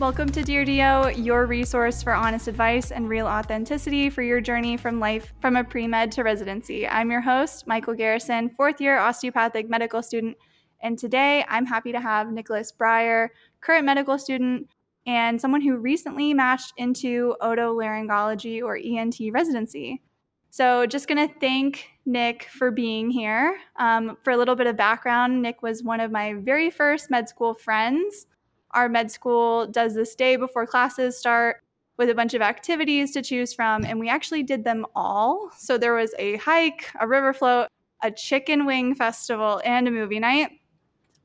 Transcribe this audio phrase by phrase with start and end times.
[0.00, 4.76] Welcome to Dear DO, your resource for honest advice and real authenticity for your journey
[4.76, 6.84] from life from a pre med to residency.
[6.88, 10.36] I'm your host, Michaele Garrison, fourth year osteopathic medical student.
[10.82, 13.28] And today I'm happy to have Nicholas Breier,
[13.60, 14.68] current medical student,
[15.06, 20.02] and someone who recently matched into otolaryngology or ENT residency.
[20.50, 23.58] So, just going to thank Nick for being here.
[23.78, 27.28] Um, for a little bit of background, Nick was one of my very first med
[27.28, 28.26] school friends
[28.74, 31.62] our med school does this day before classes start
[31.96, 35.50] with a bunch of activities to choose from, and we actually did them all.
[35.56, 37.68] So there was a hike, a river float,
[38.02, 40.50] a chicken wing festival, and a movie night.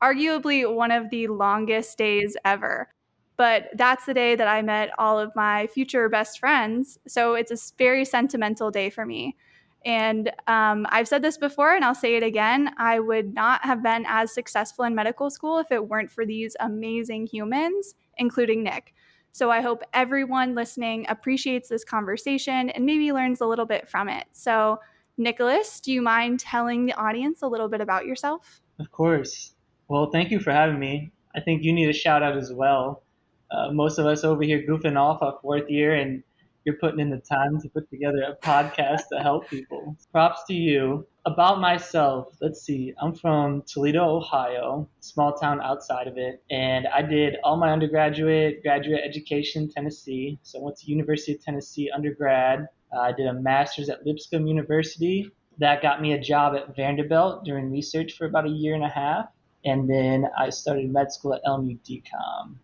[0.02, 2.88] Arguably one of the longest days ever.
[3.36, 6.98] But that's the day that I met all of my future best friends.
[7.08, 9.36] So it's a very sentimental day for me.
[9.84, 13.82] And um, I've said this before and I'll say it again I would not have
[13.82, 18.94] been as successful in medical school if it weren't for these amazing humans, including Nick.
[19.32, 24.08] So I hope everyone listening appreciates this conversation and maybe learns a little bit from
[24.08, 24.26] it.
[24.32, 24.80] So,
[25.16, 28.60] Nicholas, do you mind telling the audience a little bit about yourself?
[28.80, 29.54] Of course.
[29.88, 31.12] Well, thank you for having me.
[31.34, 33.02] I think you need a shout out as well.
[33.50, 36.22] Uh, most of us over here goofing off our fourth year, and
[36.64, 39.96] you're putting in the time to put together a podcast to help people.
[40.12, 41.06] Props to you.
[41.26, 42.94] About myself, let's see.
[43.00, 48.62] I'm from Toledo, Ohio, small town outside of it, and I did all my undergraduate,
[48.62, 50.38] graduate education in Tennessee.
[50.42, 52.68] So I went to University of Tennessee undergrad.
[52.94, 55.30] Uh, I did a master's at Lipscomb University.
[55.58, 58.88] That got me a job at Vanderbilt doing research for about a year and a
[58.88, 59.26] half,
[59.66, 62.56] and then I started med school at LMU DCOM.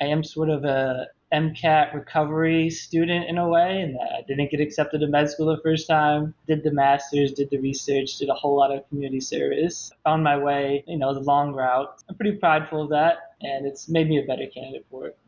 [0.00, 4.60] I am sort of a MCAT recovery student in a way, and I didn't get
[4.60, 6.34] accepted to med school the first time.
[6.46, 9.90] Did the master's, did the research, did a whole lot of community service.
[10.04, 11.94] Found my way, you know, the long route.
[12.08, 15.18] I'm pretty prideful of that, and it's made me a better candidate for it.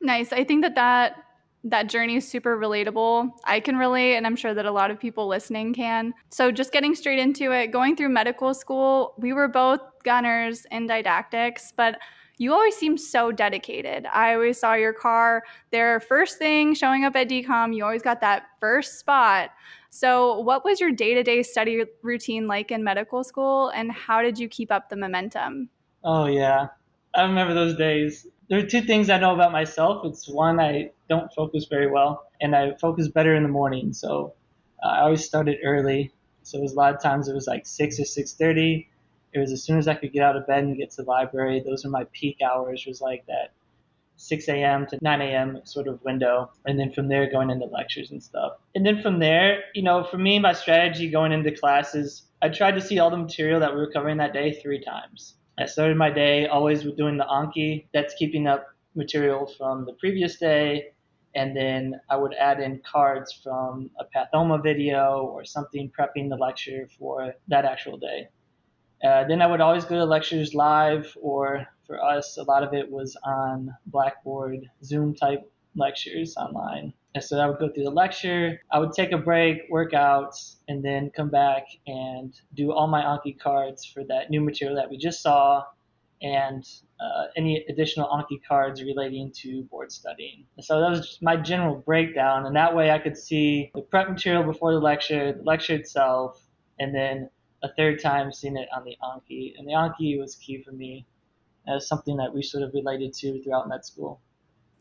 [0.00, 0.32] Nice.
[0.32, 1.16] I think that that
[1.64, 3.30] that journey is super relatable.
[3.44, 6.14] I can relate, and I'm sure that a lot of people listening can.
[6.30, 10.86] So, just getting straight into it, going through medical school, we were both gunners in
[10.86, 11.98] didactics, but
[12.40, 14.06] you always seem so dedicated.
[14.06, 15.42] I always saw your car
[15.72, 17.76] there first thing showing up at DCOM.
[17.76, 19.50] You always got that first spot.
[19.90, 24.22] So, what was your day to day study routine like in medical school, and how
[24.22, 25.68] did you keep up the momentum?
[26.02, 26.68] Oh, yeah.
[27.14, 28.26] I remember those days.
[28.48, 30.06] There are two things I know about myself.
[30.06, 33.92] It's one, I don't focus very well, and I focus better in the morning.
[33.92, 34.32] So,
[34.82, 36.10] uh, I always started early.
[36.42, 38.86] So, it was a lot of times it was like 6 or 6.30
[39.32, 41.08] it was as soon as I could get out of bed and get to the
[41.08, 41.62] library.
[41.64, 42.84] Those were my peak hours.
[42.86, 43.52] Was like that
[44.16, 44.86] 6 a.m.
[44.86, 45.60] to 9 a.m.
[45.64, 48.52] sort of window, and then from there going into lectures and stuff.
[48.74, 52.74] And then from there, you know, for me, my strategy going into classes, I tried
[52.74, 55.34] to see all the material that we were covering that day three times.
[55.58, 57.86] I started my day always with doing the Anki.
[57.94, 60.92] That's keeping up material from the previous day.
[61.34, 66.36] And then I would add in cards from a Pathoma video or something prepping the
[66.36, 68.28] lecture for that actual day.
[69.02, 72.74] Uh, then I would always go to lectures live, or for us, a lot of
[72.74, 76.92] it was on Blackboard, Zoom type lectures online.
[77.14, 80.34] And so I would go through the lecture, I would take a break, work out,
[80.68, 84.90] and then come back and do all my Anki cards for that new material that
[84.90, 85.64] we just saw
[86.22, 86.64] and
[87.00, 90.44] uh, any additional Anki cards relating to board studying.
[90.56, 93.80] And so that was just my general breakdown, and that way I could see the
[93.80, 96.40] prep material before the lecture, the lecture itself,
[96.78, 97.30] and then
[97.62, 101.06] a third time seeing it on the Anki, and the Anki was key for me
[101.68, 104.20] as something that we sort of related to throughout med school.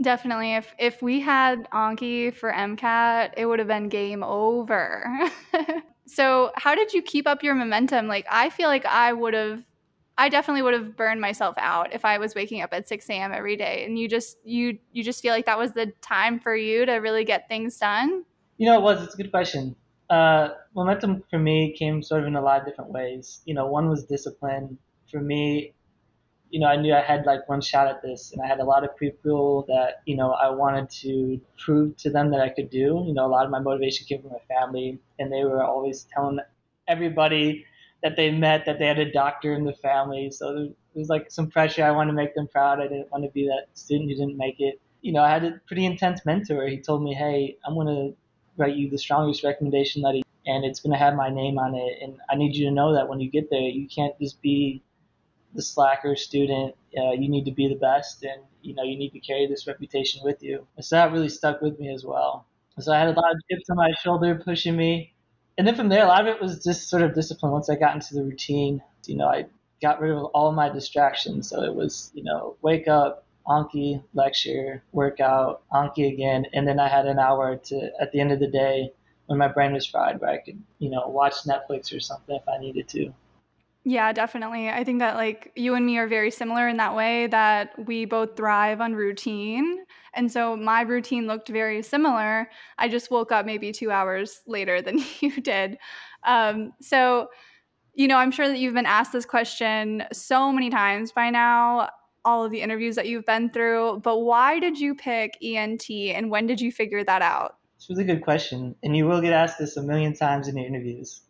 [0.01, 0.55] Definitely.
[0.55, 5.29] If if we had Anki for MCAT, it would have been game over.
[6.05, 8.07] so, how did you keep up your momentum?
[8.07, 9.65] Like, I feel like I would have,
[10.17, 13.33] I definitely would have burned myself out if I was waking up at 6 a.m.
[13.33, 13.83] every day.
[13.85, 16.93] And you just, you, you just feel like that was the time for you to
[16.93, 18.23] really get things done.
[18.57, 19.03] You know, it was.
[19.03, 19.75] It's a good question
[20.09, 23.41] uh, momentum for me came sort of in a lot of different ways.
[23.45, 24.77] You know, one was discipline.
[25.11, 25.73] For me,
[26.51, 28.65] you know, I knew I had like one shot at this, and I had a
[28.65, 32.69] lot of people that you know I wanted to prove to them that I could
[32.69, 33.03] do.
[33.07, 36.07] You know, a lot of my motivation came from my family, and they were always
[36.13, 36.39] telling
[36.87, 37.65] everybody
[38.03, 40.31] that they met that they had a doctor in the family.
[40.31, 41.83] So there was like some pressure.
[41.83, 42.79] I wanted to make them proud.
[42.79, 44.81] I didn't want to be that student who didn't make it.
[45.01, 46.67] You know, I had a pretty intense mentor.
[46.67, 48.11] He told me, "Hey, I'm gonna
[48.59, 51.99] write you the strongest recommendation letter and it's going to have my name on it.
[52.01, 54.83] And I need you to know that when you get there, you can't just be
[55.53, 56.75] the slacker student.
[56.97, 59.67] Uh, you need to be the best, and you know you need to carry this
[59.67, 60.65] reputation with you.
[60.79, 62.45] So that really stuck with me as well.
[62.79, 65.13] So I had a lot of chips on my shoulder pushing me,
[65.57, 67.51] and then from there, a lot of it was just sort of discipline.
[67.51, 69.45] Once I got into the routine, you know, I
[69.81, 71.49] got rid of all my distractions.
[71.49, 76.87] So it was, you know, wake up, Anki, lecture, workout, Anki again, and then I
[76.87, 78.91] had an hour to at the end of the day
[79.25, 82.47] when my brain was fried where I could, you know, watch Netflix or something if
[82.47, 83.13] I needed to.
[83.85, 84.69] Yeah, definitely.
[84.69, 88.05] I think that like you and me are very similar in that way that we
[88.05, 89.85] both thrive on routine.
[90.13, 92.49] And so my routine looked very similar.
[92.77, 95.77] I just woke up maybe two hours later than you did.
[96.23, 97.29] Um, so,
[97.93, 101.89] you know, I'm sure that you've been asked this question so many times by now,
[102.25, 106.29] all of the interviews that you've been through, but why did you pick ENT and
[106.29, 107.55] when did you figure that out?
[107.77, 108.75] It's a really good question.
[108.83, 111.21] And you will get asked this a million times in your interviews.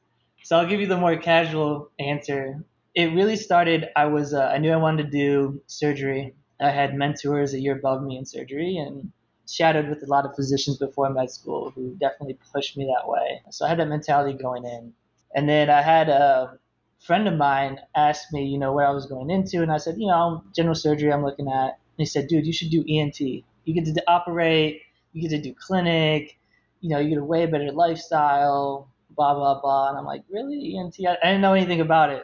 [0.44, 2.64] So I'll give you the more casual answer.
[2.96, 3.88] It really started.
[3.96, 6.34] I was uh, I knew I wanted to do surgery.
[6.60, 9.12] I had mentors a year above me in surgery and
[9.48, 13.42] shadowed with a lot of physicians before med school who definitely pushed me that way.
[13.52, 14.94] So I had that mentality going in.
[15.36, 16.58] And then I had a
[17.00, 19.98] friend of mine asked me, you know, what I was going into, and I said,
[19.98, 21.70] you know, general surgery I'm looking at.
[21.70, 23.20] And he said, dude, you should do ENT.
[23.20, 23.44] You
[23.74, 24.82] get to operate,
[25.14, 26.38] you get to do clinic,
[26.82, 29.90] you know, you get a way better lifestyle, blah blah blah.
[29.90, 30.96] And I'm like, really ENT?
[31.08, 32.24] I, I didn't know anything about it.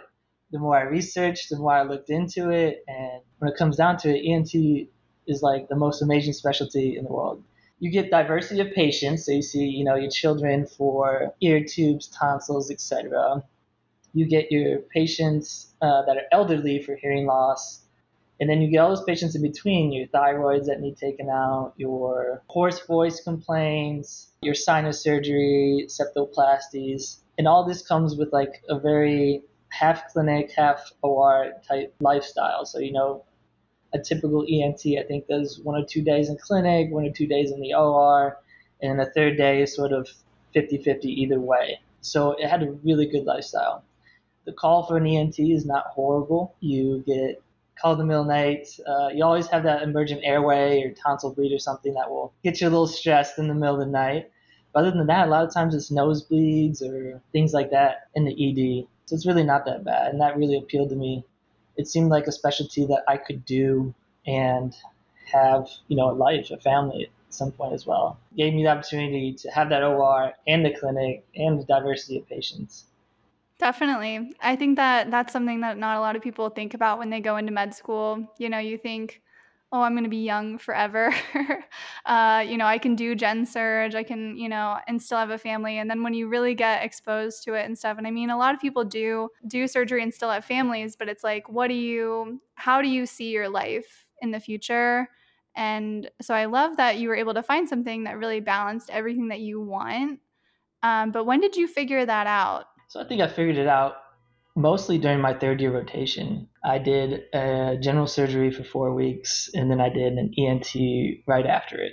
[0.52, 3.98] The more I researched, the more I looked into it, and when it comes down
[3.98, 4.54] to it, ENT
[5.28, 7.44] is like the most amazing specialty in the world.
[7.80, 12.08] You get diversity of patients, so you see, you know, your children for ear tubes,
[12.08, 13.44] tonsils, etc.
[14.16, 17.82] You get your patients uh, that are elderly for hearing loss,
[18.40, 21.74] and then you get all those patients in between, your thyroids that need taken out,
[21.78, 28.80] your hoarse voice complaints, your sinus surgery, septoplasties, and all this comes with like a
[28.80, 32.66] very half clinic, half OR type lifestyle.
[32.66, 33.24] So, you know,
[33.94, 37.28] a typical ENT, I think, does one or two days in clinic, one or two
[37.28, 38.38] days in the OR,
[38.82, 40.10] and the third day is sort of
[40.54, 41.80] 50 50 either way.
[42.02, 43.84] So it had a really good lifestyle.
[44.46, 46.56] The call for an ENT is not horrible.
[46.60, 47.42] You get
[47.82, 48.68] call in the middle of the night.
[48.88, 52.62] Uh, you always have that emergent airway or tonsil bleed or something that will get
[52.62, 54.32] you a little stressed in the middle of the night.
[54.74, 58.26] But other than that, a lot of times it's nosebleeds or things like that in
[58.26, 58.88] the ED.
[59.06, 61.24] So it's really not that bad, and that really appealed to me.
[61.78, 63.94] It seemed like a specialty that I could do
[64.26, 64.76] and
[65.32, 68.18] have, you know, a life, a family at some point as well.
[68.32, 72.18] It gave me the opportunity to have that OR and the clinic and the diversity
[72.18, 72.86] of patients.
[73.58, 74.34] Definitely.
[74.42, 77.22] I think that that's something that not a lot of people think about when they
[77.22, 78.28] go into med school.
[78.38, 79.22] You know, you think,
[79.72, 81.14] oh, I'm going to be young forever.
[82.06, 85.30] uh, you know, I can do gen surge, I can, you know, and still have
[85.30, 85.78] a family.
[85.78, 88.38] And then when you really get exposed to it and stuff, and I mean, a
[88.38, 91.76] lot of people do do surgery and still have families, but it's like, what do
[91.76, 95.08] you, how do you see your life in the future?
[95.56, 99.30] And so I love that you were able to find something that really balanced everything
[99.30, 100.20] that you want.
[100.84, 102.66] Um, but when did you figure that out?
[102.96, 103.96] So I think I figured it out
[104.56, 106.48] mostly during my third year rotation.
[106.64, 110.74] I did a general surgery for four weeks, and then I did an ENT
[111.28, 111.92] right after it.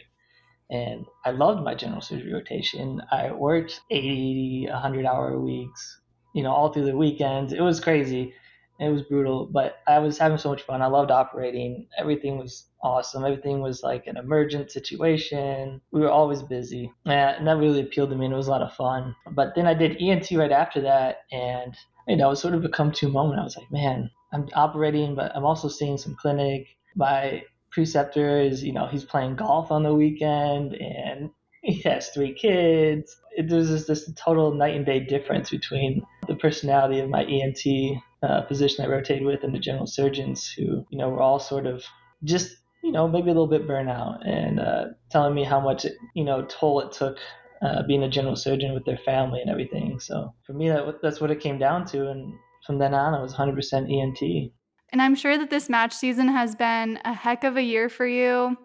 [0.70, 3.02] And I loved my general surgery rotation.
[3.10, 6.00] I worked 80, 100 hour weeks,
[6.36, 7.52] you know, all through the weekends.
[7.52, 8.32] It was crazy.
[8.78, 10.82] It was brutal, but I was having so much fun.
[10.82, 11.88] I loved operating.
[11.98, 13.24] Everything was awesome.
[13.24, 15.80] Everything was like an emergent situation.
[15.92, 16.92] We were always busy.
[17.06, 19.14] And that really appealed to me and it was a lot of fun.
[19.30, 21.76] But then I did ENT right after that and
[22.08, 23.40] you know, it was sort of become to a moment.
[23.40, 26.66] I was like, man, I'm operating, but I'm also seeing some clinic.
[26.96, 31.30] My preceptor is, you know, he's playing golf on the weekend and
[31.62, 33.16] he has three kids.
[33.36, 37.98] It, there's just this total night and day difference between the personality of my ENT
[38.22, 41.66] uh, physician I rotated with and the general surgeons who, you know, were all sort
[41.66, 41.84] of
[42.24, 42.56] just,
[42.92, 46.44] you know, maybe a little bit burnout and uh, telling me how much, you know,
[46.44, 47.16] toll it took
[47.62, 49.98] uh, being a general surgeon with their family and everything.
[49.98, 52.10] So for me, that, that's what it came down to.
[52.10, 52.34] And
[52.66, 53.56] from then on, I was 100%
[53.90, 54.52] ENT.
[54.90, 58.06] And I'm sure that this match season has been a heck of a year for
[58.06, 58.58] you.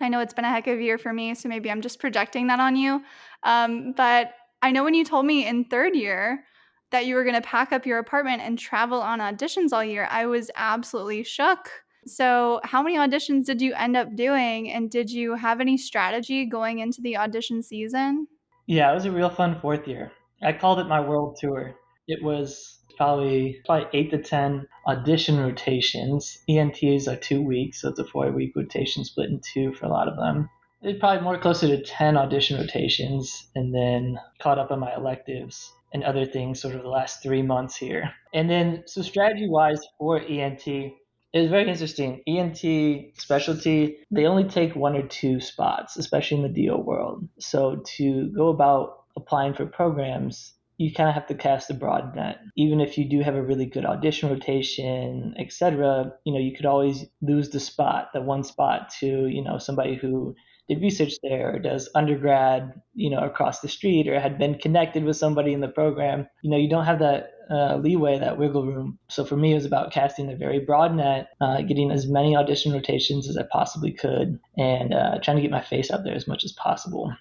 [0.00, 2.00] I know it's been a heck of a year for me, so maybe I'm just
[2.00, 3.02] projecting that on you.
[3.42, 4.32] Um, but
[4.62, 6.42] I know when you told me in third year
[6.90, 10.08] that you were going to pack up your apartment and travel on auditions all year,
[10.10, 11.68] I was absolutely shook.
[12.08, 14.70] So, how many auditions did you end up doing?
[14.70, 18.26] And did you have any strategy going into the audition season?
[18.66, 20.12] Yeah, it was a real fun fourth year.
[20.42, 21.74] I called it my world tour.
[22.06, 26.38] It was probably probably eight to ten audition rotations.
[26.48, 29.90] ENTs are two weeks, so it's a four week rotation split in two for a
[29.90, 30.48] lot of them.
[30.82, 35.72] It's probably more closer to ten audition rotations, and then caught up on my electives
[35.92, 38.12] and other things sort of the last three months here.
[38.34, 40.92] And then so strategy wise for ENT,
[41.32, 42.22] it was very interesting.
[42.26, 47.28] ENT specialty, they only take one or two spots, especially in the DO world.
[47.38, 52.14] So to go about applying for programs, you kind of have to cast a broad
[52.14, 52.38] net.
[52.56, 56.66] Even if you do have a really good audition rotation, etc., you know, you could
[56.66, 60.34] always lose the spot, the one spot to, you know, somebody who
[60.68, 65.04] did research there or does undergrad, you know, across the street or had been connected
[65.04, 66.28] with somebody in the program.
[66.42, 68.98] You know, you don't have that uh, leeway, that wiggle room.
[69.08, 72.36] So for me, it was about casting a very broad net, uh, getting as many
[72.36, 76.14] audition rotations as I possibly could, and uh, trying to get my face out there
[76.14, 77.12] as much as possible.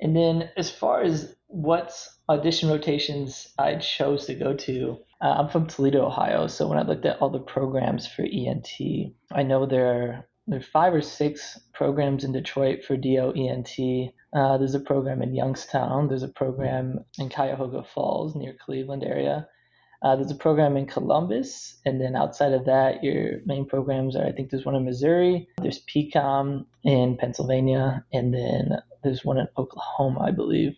[0.00, 1.94] And then as far as what
[2.28, 6.46] audition rotations I chose to go to, uh, I'm from Toledo, Ohio.
[6.46, 8.72] So when I looked at all the programs for ENT,
[9.32, 14.12] I know there there are five or six programs in Detroit for DO ENT.
[14.34, 16.08] Uh, there's a program in Youngstown.
[16.08, 19.48] There's a program in Cuyahoga Falls near Cleveland area.
[20.02, 24.26] Uh, there's a program in Columbus, and then outside of that, your main programs are
[24.26, 29.48] I think there's one in Missouri, there's PCOM in Pennsylvania, and then there's one in
[29.56, 30.76] Oklahoma, I believe.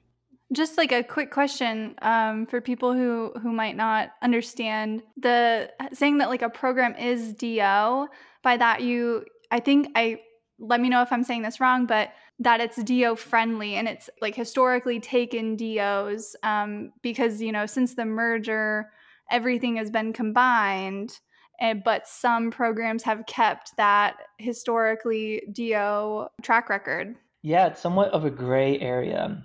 [0.52, 6.18] Just like a quick question um, for people who who might not understand the saying
[6.18, 8.06] that like a program is DO.
[8.44, 10.20] By that you, I think I
[10.58, 14.10] let me know if I'm saying this wrong, but that it's DO friendly and it's
[14.20, 18.90] like historically taken DOs um, because you know since the merger
[19.30, 21.18] everything has been combined
[21.58, 27.16] and, but some programs have kept that historically DO track record.
[27.42, 29.42] Yeah it's somewhat of a gray area.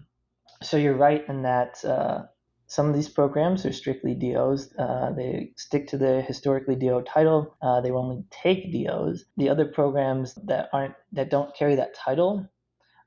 [0.61, 2.23] So you're right in that uh,
[2.71, 4.73] some of these programs are strictly DOs.
[4.79, 7.53] Uh, they stick to the historically DO title.
[7.61, 9.25] Uh, they only take DOs.
[9.35, 12.49] The other programs that aren't that don't carry that title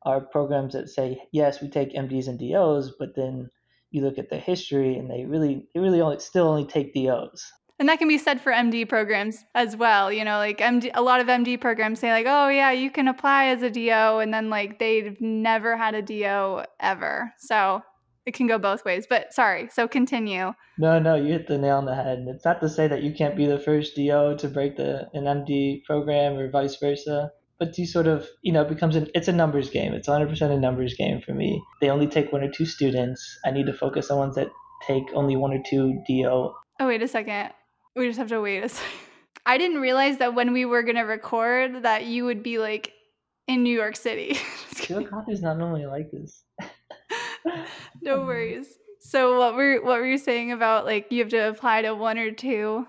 [0.03, 3.51] are programs that say yes, we take MDs and DOs, but then
[3.91, 7.51] you look at the history and they really they really only still only take DOs.
[7.79, 10.13] And that can be said for MD programs as well.
[10.13, 13.09] You know, like MD, a lot of MD programs say like, "Oh yeah, you can
[13.09, 17.33] apply as a DO," and then like they've never had a DO ever.
[17.39, 17.83] So
[18.27, 19.07] it can go both ways.
[19.09, 20.53] But sorry, so continue.
[20.79, 22.25] No, no, you hit the nail on the head.
[22.29, 25.25] It's not to say that you can't be the first DO to break the an
[25.25, 29.29] MD program or vice versa but you sort of you know it becomes an it's
[29.29, 32.51] a numbers game it's 100% a numbers game for me they only take one or
[32.51, 34.49] two students i need to focus on ones that
[34.87, 37.51] take only one or two do oh wait a second
[37.97, 38.91] we just have to wait a second
[39.47, 42.93] i didn't realize that when we were going to record that you would be like
[43.47, 44.39] in new york city
[44.89, 46.45] Your is not normally like this
[48.03, 48.79] no worries.
[49.01, 52.19] So what were what were you saying about like you have to apply to one
[52.19, 52.87] or two?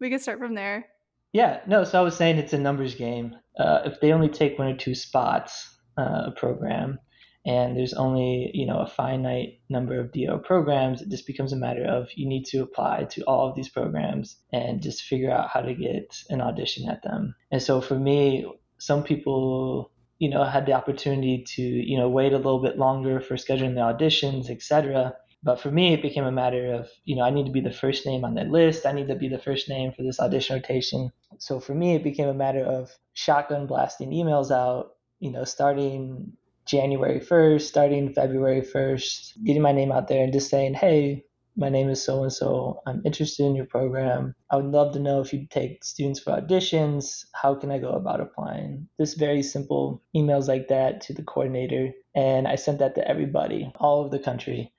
[0.00, 0.86] We can start from there.
[1.32, 3.36] Yeah no so i was saying it's a numbers game.
[3.58, 6.98] Uh, if they only take one or two spots uh, a program
[7.44, 11.56] and there's only you know a finite number of DO programs it just becomes a
[11.56, 15.50] matter of you need to apply to all of these programs and just figure out
[15.50, 17.34] how to get an audition at them.
[17.50, 18.46] And so for me
[18.78, 19.89] some people
[20.20, 23.74] you know had the opportunity to you know wait a little bit longer for scheduling
[23.74, 25.12] the auditions etc
[25.42, 27.72] but for me, it became a matter of, you know, I need to be the
[27.72, 28.84] first name on that list.
[28.84, 31.12] I need to be the first name for this audition rotation.
[31.38, 36.32] So for me, it became a matter of shotgun blasting emails out, you know, starting
[36.66, 41.24] January 1st, starting February 1st, getting my name out there and just saying, hey,
[41.56, 42.80] my name is so and so.
[42.86, 44.34] I'm interested in your program.
[44.50, 47.24] I would love to know if you take students for auditions.
[47.34, 48.88] How can I go about applying?
[49.00, 51.90] Just very simple emails like that to the coordinator.
[52.14, 54.72] And I sent that to everybody all over the country.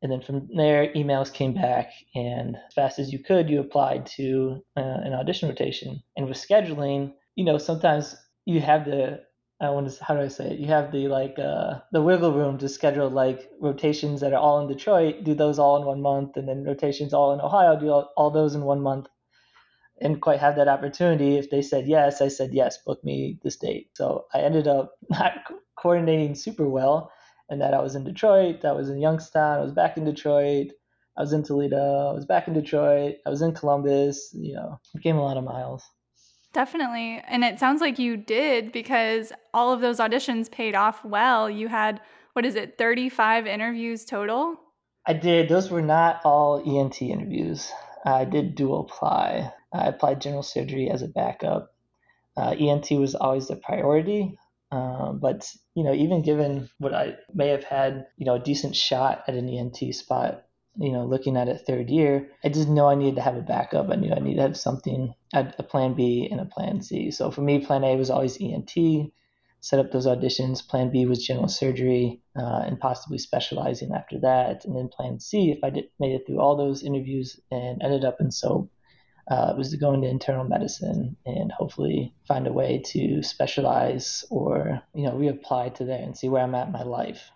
[0.00, 4.06] And then from there, emails came back, and as fast as you could, you applied
[4.16, 6.00] to uh, an audition rotation.
[6.16, 9.20] And with scheduling, you know, sometimes you have the
[9.60, 10.60] I want to how do I say it?
[10.60, 14.60] You have the like uh, the wiggle room to schedule like rotations that are all
[14.60, 17.88] in Detroit, do those all in one month, and then rotations all in Ohio, do
[17.90, 19.08] all, all those in one month.
[20.00, 21.38] And quite have that opportunity.
[21.38, 23.90] If they said yes, I said yes, book me this date.
[23.94, 25.32] So I ended up not
[25.76, 27.10] coordinating super well
[27.48, 30.68] and that I was in Detroit, that was in Youngstown, I was back in Detroit,
[31.16, 34.78] I was in Toledo, I was back in Detroit, I was in Columbus, you know,
[34.94, 35.82] it became a lot of miles.
[36.58, 37.22] Definitely.
[37.28, 41.48] And it sounds like you did because all of those auditions paid off well.
[41.48, 42.00] You had,
[42.32, 44.56] what is it, 35 interviews total?
[45.06, 45.48] I did.
[45.48, 47.70] Those were not all ENT interviews.
[48.04, 49.52] I did dual apply.
[49.72, 51.72] I applied general surgery as a backup.
[52.36, 54.36] Uh, ENT was always the priority.
[54.72, 58.74] Um, but you know, even given what I may have had, you know, a decent
[58.74, 60.44] shot at an ENT spot,
[60.78, 63.42] you know, looking at it third year, I just know I needed to have a
[63.42, 63.90] backup.
[63.90, 67.10] I knew I needed to have something, a plan B and a plan C.
[67.10, 69.12] So for me, plan A was always ENT.
[69.60, 70.66] Set up those auditions.
[70.66, 74.64] Plan B was general surgery, uh, and possibly specializing after that.
[74.64, 78.04] And then plan C, if I did made it through all those interviews and ended
[78.04, 78.70] up in SOAP,
[79.28, 84.80] uh, was to go into internal medicine and hopefully find a way to specialize or
[84.94, 87.30] you know reapply to there and see where I'm at in my life.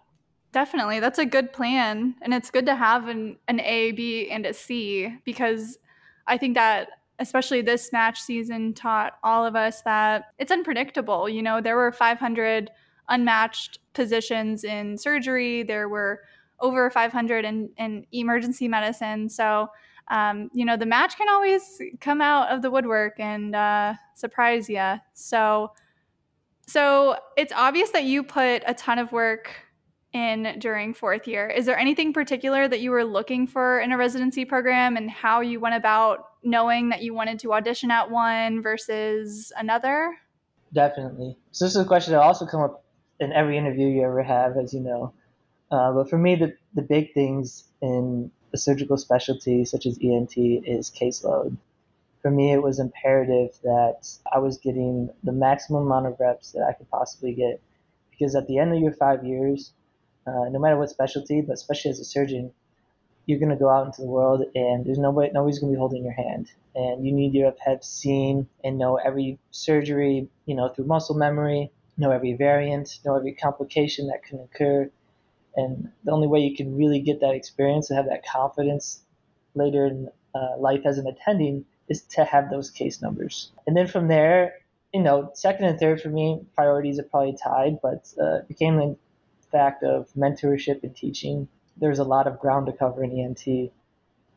[0.52, 1.00] Definitely.
[1.00, 2.14] That's a good plan.
[2.20, 5.78] And it's good to have an, an A, B, and a C because
[6.26, 11.28] I think that especially this match season taught all of us that it's unpredictable.
[11.28, 12.70] You know, there were 500
[13.08, 16.20] unmatched positions in surgery, there were
[16.60, 19.28] over 500 in, in emergency medicine.
[19.28, 19.68] So,
[20.08, 24.68] um, you know, the match can always come out of the woodwork and uh, surprise
[24.68, 24.94] you.
[25.14, 25.72] So,
[26.66, 29.50] so it's obvious that you put a ton of work
[30.12, 31.48] in during fourth year.
[31.48, 35.40] Is there anything particular that you were looking for in a residency program and how
[35.40, 40.16] you went about knowing that you wanted to audition at one versus another?
[40.72, 41.36] Definitely.
[41.52, 42.84] So this is a question that also come up
[43.20, 45.14] in every interview you ever have, as you know.
[45.70, 50.36] Uh, but for me, the, the big things in a surgical specialty such as ENT
[50.36, 51.56] is caseload.
[52.20, 56.66] For me, it was imperative that I was getting the maximum amount of reps that
[56.68, 57.60] I could possibly get.
[58.10, 59.72] Because at the end of your five years,
[60.26, 62.52] uh, no matter what specialty, but especially as a surgeon,
[63.26, 65.78] you're going to go out into the world and there's nobody, nobody's going to be
[65.78, 66.50] holding your hand.
[66.74, 71.70] And you need to have seen and know every surgery, you know, through muscle memory,
[71.96, 74.90] know every variant, know every complication that can occur.
[75.54, 79.02] And the only way you can really get that experience and have that confidence
[79.54, 83.52] later in uh, life as an attending is to have those case numbers.
[83.66, 84.54] And then from there,
[84.94, 88.96] you know, second and third for me, priorities are probably tied, but uh, became
[89.52, 93.72] fact of mentorship and teaching there's a lot of ground to cover in ENT.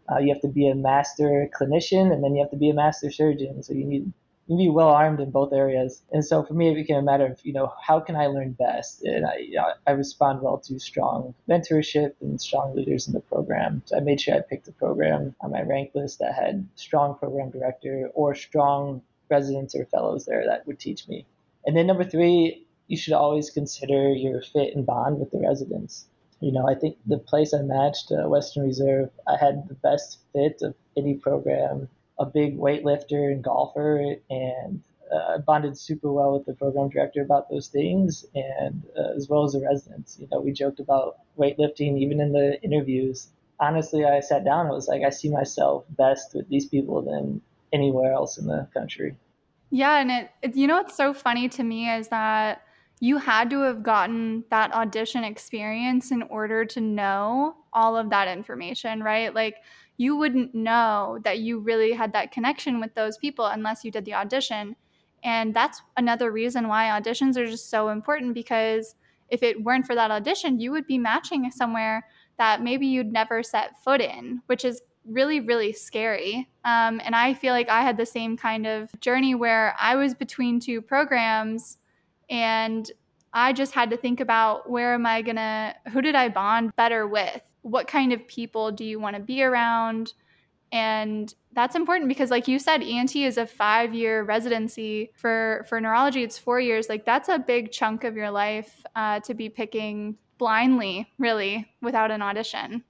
[0.10, 2.74] Uh, you have to be a master clinician and then you have to be a
[2.74, 3.64] master surgeon.
[3.64, 4.12] So you need
[4.48, 6.04] you need to be well armed in both areas.
[6.12, 8.52] And so for me, it became a matter of you know how can I learn
[8.52, 9.48] best, and I
[9.88, 13.82] I respond well to strong mentorship and strong leaders in the program.
[13.86, 17.16] So I made sure I picked a program on my rank list that had strong
[17.16, 21.26] program director or strong residents or fellows there that would teach me.
[21.66, 26.08] And then number three, you should always consider your fit and bond with the residents
[26.46, 30.20] you know, I think the place I matched, uh, Western Reserve, I had the best
[30.34, 31.88] fit of any program.
[32.20, 37.50] A big weightlifter and golfer, and uh, bonded super well with the program director about
[37.50, 40.18] those things, and uh, as well as the residents.
[40.20, 43.28] You know, we joked about weightlifting even in the interviews.
[43.60, 47.42] Honestly, I sat down and was like, I see myself best with these people than
[47.74, 49.16] anywhere else in the country.
[49.72, 52.65] Yeah, and it, it you know what's so funny to me is that
[53.00, 58.28] you had to have gotten that audition experience in order to know all of that
[58.28, 59.34] information, right?
[59.34, 59.58] Like
[59.98, 64.06] you wouldn't know that you really had that connection with those people unless you did
[64.06, 64.76] the audition.
[65.24, 68.96] And that's another reason why auditions are just so important because
[69.30, 72.06] if it weren't for that audition, you would be matching somewhere
[72.38, 76.50] that maybe you'd never set foot in, which is really, really scary.
[76.64, 80.14] Um, and I feel like I had the same kind of journey where I was
[80.14, 81.78] between two programs
[82.30, 82.90] and
[83.34, 86.76] I just had to think about where am I going to, who did I bond
[86.76, 87.42] better with?
[87.64, 90.14] What kind of people do you want to be around?
[90.72, 95.12] And that's important because, like you said, ENT is a five year residency.
[95.16, 96.90] For, for neurology, it's four years.
[96.90, 102.12] Like, that's a big chunk of your life uh, to be picking blindly, really, without
[102.12, 102.84] an audition.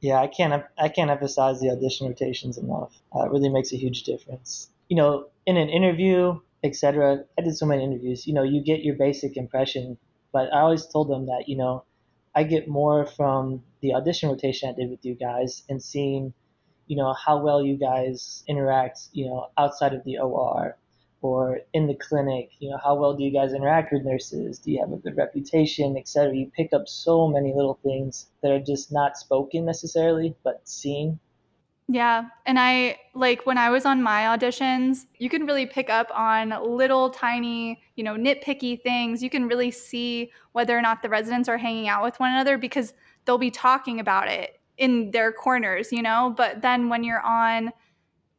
[0.00, 2.92] Yeah, I can't I can't emphasize the audition rotations enough.
[3.14, 4.68] Uh, it really makes a huge difference.
[4.88, 7.24] You know, in an interview, etc.
[7.38, 8.26] I did so many interviews.
[8.26, 9.98] You know, you get your basic impression,
[10.32, 11.84] but I always told them that you know,
[12.34, 16.32] I get more from the audition rotation I did with you guys and seeing,
[16.86, 20.76] you know, how well you guys interact, you know, outside of the OR
[21.22, 22.50] or in the clinic.
[22.58, 24.58] You know, how well do you guys interact with nurses?
[24.58, 26.34] Do you have a good reputation, etc.
[26.34, 31.18] You pick up so many little things that are just not spoken necessarily, but seen
[31.88, 32.24] yeah.
[32.46, 36.54] And I like when I was on my auditions, you can really pick up on
[36.64, 39.22] little tiny, you know, nitpicky things.
[39.22, 42.56] You can really see whether or not the residents are hanging out with one another
[42.56, 46.32] because they'll be talking about it in their corners, you know?
[46.36, 47.72] But then when you're on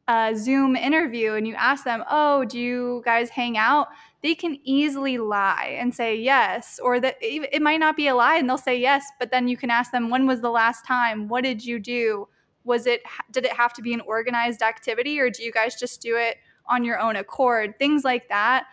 [0.08, 3.88] a Zoom interview and you ask them, "Oh, do you guys hang out?"
[4.22, 8.36] They can easily lie and say yes, or that it might not be a lie
[8.36, 11.28] and they'll say yes, but then you can ask them, "When was the last time?
[11.28, 12.28] What did you do?"
[12.64, 16.00] Was it did it have to be an organized activity or do you guys just
[16.00, 17.78] do it on your own accord?
[17.78, 18.66] Things like that.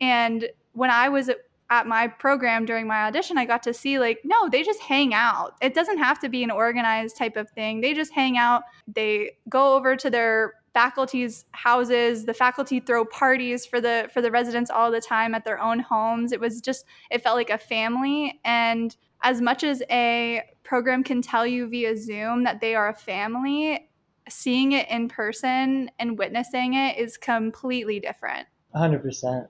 [0.00, 1.30] And when i was
[1.70, 5.14] at my program during my audition i got to see like no they just hang
[5.14, 5.54] out.
[5.60, 7.80] It doesn't have to be an organized type of thing.
[7.80, 8.62] They just hang out.
[8.86, 12.24] They go over to their faculty's houses.
[12.24, 15.78] The faculty throw parties for the for the residents all the time at their own
[15.78, 16.32] homes.
[16.32, 18.40] It was just it felt like a family.
[18.44, 22.94] And as much as a program can tell you via Zoom that they are a
[22.94, 23.90] family,
[24.26, 28.48] seeing it in person and witnessing it is completely different.
[28.74, 29.48] 100%.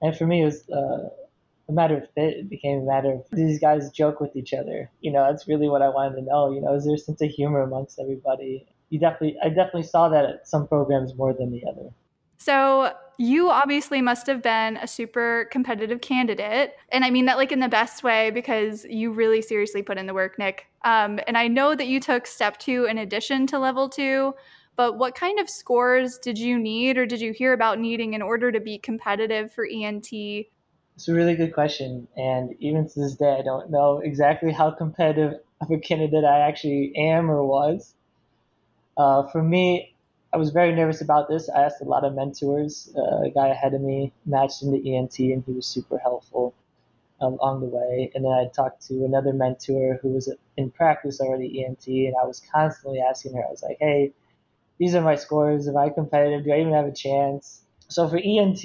[0.00, 1.10] And for me, it was uh,
[1.68, 2.38] a matter of fit.
[2.38, 4.90] It became a matter of these guys joke with each other.
[5.02, 6.50] You know, that's really what I wanted to know.
[6.50, 8.66] You know, is there a sense of humor amongst everybody?
[8.88, 11.90] You definitely, I definitely saw that at some programs more than the other.
[12.38, 16.74] So you obviously must have been a super competitive candidate.
[16.90, 20.06] And I mean that like in the best way because you really seriously put in
[20.06, 20.66] the work, Nick.
[20.84, 24.34] Um, and I know that you took step two in addition to level two,
[24.76, 28.22] but what kind of scores did you need or did you hear about needing in
[28.22, 30.12] order to be competitive for ENT?
[30.12, 32.06] It's a really good question.
[32.16, 36.40] And even to this day, I don't know exactly how competitive of a candidate I
[36.40, 37.94] actually am or was.
[38.96, 39.96] Uh, for me,
[40.32, 41.48] I was very nervous about this.
[41.48, 42.94] I asked a lot of mentors.
[42.96, 46.54] Uh, a guy ahead of me matched into ENT, and he was super helpful
[47.20, 48.10] um, along the way.
[48.14, 52.26] And then I talked to another mentor who was in practice already ENT, and I
[52.26, 53.44] was constantly asking her.
[53.44, 54.12] I was like, "Hey,
[54.78, 55.66] these are my scores.
[55.66, 56.44] Am I competitive?
[56.44, 58.64] Do I even have a chance?" So for ENT,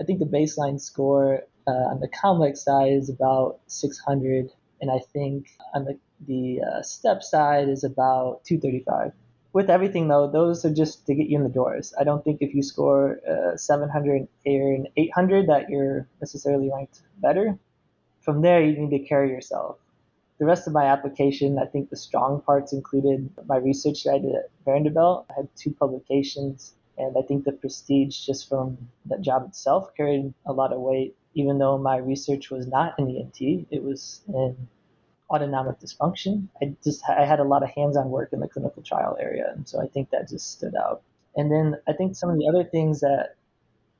[0.00, 5.00] I think the baseline score uh, on the COMLEX side is about 600, and I
[5.12, 9.12] think on the the uh, step side is about 235
[9.52, 11.92] with everything though, those are just to get you in the doors.
[11.98, 17.02] I don't think if you score uh, 700 or an 800 that you're necessarily ranked
[17.18, 17.58] better.
[18.20, 19.78] From there, you need to carry yourself.
[20.38, 24.18] The rest of my application, I think the strong parts included my research that I
[24.18, 25.26] did at Vanderbilt.
[25.30, 30.32] I had two publications, and I think the prestige just from that job itself carried
[30.46, 31.14] a lot of weight.
[31.34, 34.56] Even though my research was not in ENT, it was in
[35.30, 36.48] autonomic dysfunction.
[36.60, 39.68] I just I had a lot of hands-on work in the clinical trial area, and
[39.68, 41.02] so I think that just stood out.
[41.36, 43.36] And then I think some of the other things that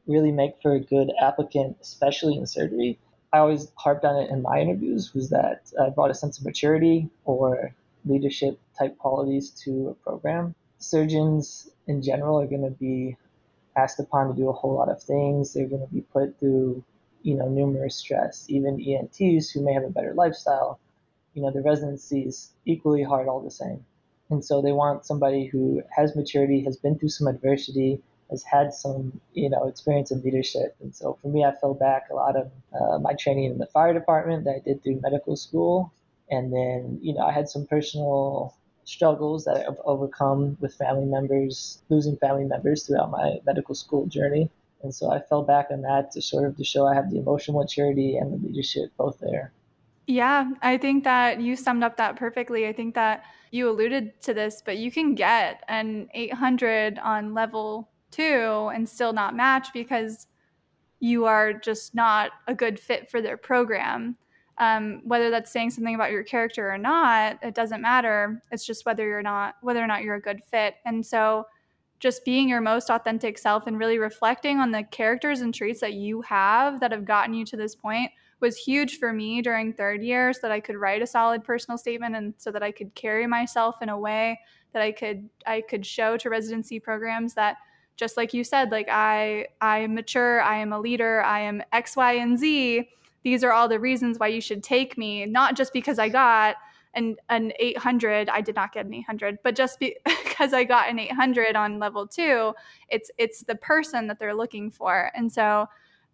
[0.07, 2.99] really make for a good applicant, especially in surgery,
[3.33, 6.45] I always harped on it in my interviews, was that I brought a sense of
[6.45, 10.55] maturity or leadership type qualities to a program.
[10.79, 13.17] Surgeons in general are going to be
[13.77, 15.55] asked upon to do a whole lot of things.
[15.55, 16.85] They're going to be put through,
[17.23, 18.47] you know, numerous stress.
[18.49, 20.79] Even ENTs who may have a better lifestyle
[21.35, 23.85] you know, the residency is equally hard all the same.
[24.31, 28.73] And so they want somebody who has maturity, has been through some adversity, has had
[28.73, 30.75] some, you know, experience in leadership.
[30.81, 33.67] And so for me, I fell back a lot of uh, my training in the
[33.67, 35.93] fire department that I did through medical school.
[36.31, 41.83] And then, you know, I had some personal struggles that I've overcome with family members,
[41.91, 44.51] losing family members throughout my medical school journey.
[44.83, 47.19] And so I fell back on that to sort of to show I have the
[47.19, 49.53] emotional maturity and the leadership both there.
[50.07, 52.67] Yeah, I think that you summed up that perfectly.
[52.67, 57.89] I think that you alluded to this, but you can get an 800 on level
[58.11, 60.27] two and still not match because
[61.01, 64.17] you are just not a good fit for their program.
[64.59, 68.43] Um, whether that's saying something about your character or not, it doesn't matter.
[68.51, 70.75] It's just whether you're not whether or not you're a good fit.
[70.85, 71.47] And so
[72.01, 75.95] just being your most authentic self and really reflecting on the characters and traits that
[75.95, 78.11] you have that have gotten you to this point
[78.43, 81.79] was huge for me during third year so that I could write a solid personal
[81.79, 84.41] statement and so that I could carry myself in a way
[84.73, 87.57] that I could I could show to residency programs that
[87.97, 91.63] just like you said like I I am mature, I am a leader, I am
[91.73, 92.89] X Y and Z.
[93.23, 96.57] These are all the reasons why you should take me, not just because I got
[96.95, 100.91] an an 800 i did not get an 800 but just be, because i got
[100.91, 102.53] an 800 on level two
[102.91, 105.67] it's it's the person that they're looking for and so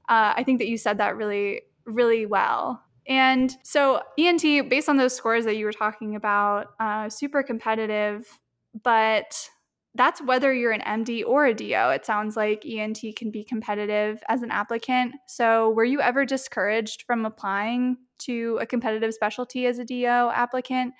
[0.08, 2.82] uh, i think that you said that really really well.
[3.06, 8.38] And so ENT, based on those scores that you were talking about, uh, super competitive,
[8.84, 9.48] but
[9.94, 11.90] that's whether you're an MD or a DO.
[11.90, 15.14] It sounds like ENT can be competitive as an applicant.
[15.26, 20.92] So, were you ever discouraged from applying to a competitive specialty as a DO applicant?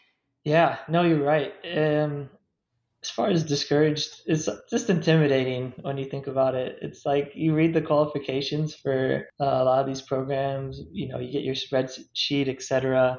[0.44, 1.52] Yeah, no, you're right.
[1.76, 2.30] Um,
[3.02, 6.78] as far as discouraged, it's just intimidating when you think about it.
[6.82, 11.18] It's like you read the qualifications for uh, a lot of these programs, you know,
[11.18, 13.18] you get your spreadsheet, etc.,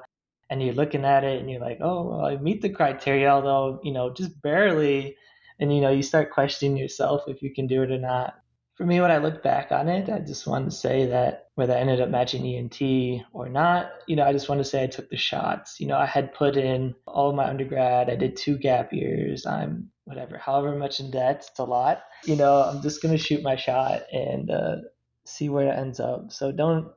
[0.49, 3.79] and you're looking at it and you're like, oh, well, I meet the criteria, although,
[3.83, 5.15] you know, just barely.
[5.59, 8.38] And, you know, you start questioning yourself if you can do it or not
[8.79, 11.73] for me, when I look back on it, I just want to say that whether
[11.73, 14.87] I ended up matching ENT or not, you know, I just want to say I
[14.87, 15.81] took the shots.
[15.81, 18.09] You know, I had put in all my undergrad.
[18.09, 19.45] I did two gap years.
[19.45, 21.45] I'm whatever, however much in debt.
[21.49, 22.03] It's a lot.
[22.23, 24.75] You know, I'm just gonna shoot my shot and uh,
[25.25, 26.31] see where it ends up.
[26.31, 26.89] So don't.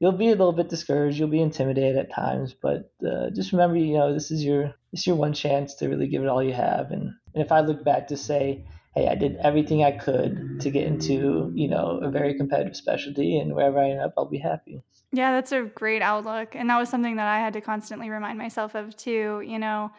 [0.00, 1.18] You'll be a little bit discouraged.
[1.18, 5.00] You'll be intimidated at times, but uh, just remember, you know, this is your this
[5.00, 6.90] is your one chance to really give it all you have.
[6.90, 10.70] And, and if I look back to say hey, I did everything I could to
[10.70, 14.38] get into, you know, a very competitive specialty and wherever I end up, I'll be
[14.38, 14.82] happy.
[15.12, 16.54] Yeah, that's a great outlook.
[16.54, 19.42] And that was something that I had to constantly remind myself of too.
[19.46, 19.90] You know,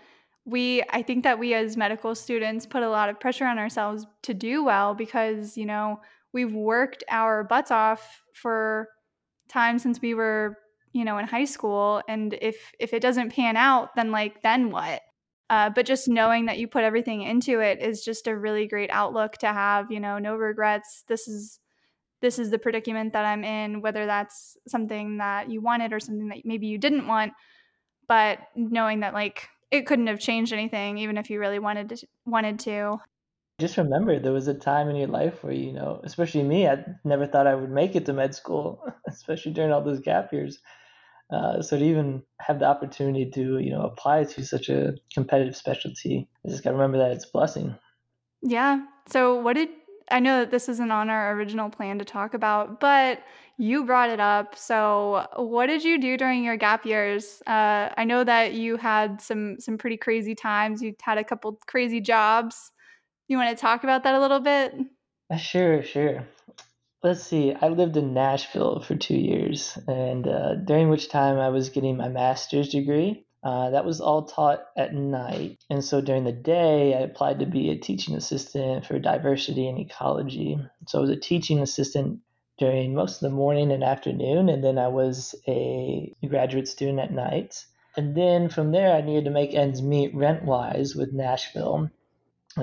[0.46, 4.06] we, I think that we as medical students put a lot of pressure on ourselves
[4.24, 6.00] to do well because, you know,
[6.32, 8.90] we've worked our butts off for
[9.50, 10.58] time since we were,
[10.92, 12.02] you know, in high school.
[12.08, 15.02] And if if it doesn't pan out, then like then what?
[15.50, 18.90] Uh, but just knowing that you put everything into it is just a really great
[18.90, 19.92] outlook to have.
[19.92, 21.04] You know, no regrets.
[21.08, 21.60] This is
[22.22, 26.30] this is the predicament that I'm in, whether that's something that you wanted or something
[26.30, 27.34] that maybe you didn't want.
[28.08, 32.08] But knowing that like it couldn't have changed anything, even if you really wanted to
[32.26, 33.00] wanted to.
[33.60, 36.84] Just remember, there was a time in your life where you know, especially me, I
[37.04, 40.60] never thought I would make it to med school, especially during all those gap years.
[41.32, 45.56] Uh, so to even have the opportunity to you know apply to such a competitive
[45.56, 47.76] specialty, I just got to remember that it's a blessing.
[48.42, 48.86] Yeah.
[49.08, 49.70] So what did
[50.12, 53.24] I know that this isn't on our original plan to talk about, but
[53.58, 54.56] you brought it up.
[54.56, 57.42] So, what did you do during your gap years?
[57.48, 60.82] Uh, I know that you had some some pretty crazy times.
[60.82, 62.72] You had a couple crazy jobs.
[63.28, 64.76] You want to talk about that a little bit?
[65.32, 66.28] Uh, sure, sure.
[67.04, 67.54] Let's see.
[67.54, 71.98] I lived in Nashville for two years, and uh, during which time I was getting
[71.98, 73.26] my master's degree.
[73.44, 75.60] Uh, that was all taught at night.
[75.70, 79.78] And so during the day, I applied to be a teaching assistant for diversity and
[79.78, 80.58] ecology.
[80.88, 82.22] So I was a teaching assistant
[82.58, 87.12] during most of the morning and afternoon, and then I was a graduate student at
[87.12, 87.66] night.
[87.98, 91.90] And then from there, I needed to make ends meet rent wise with Nashville.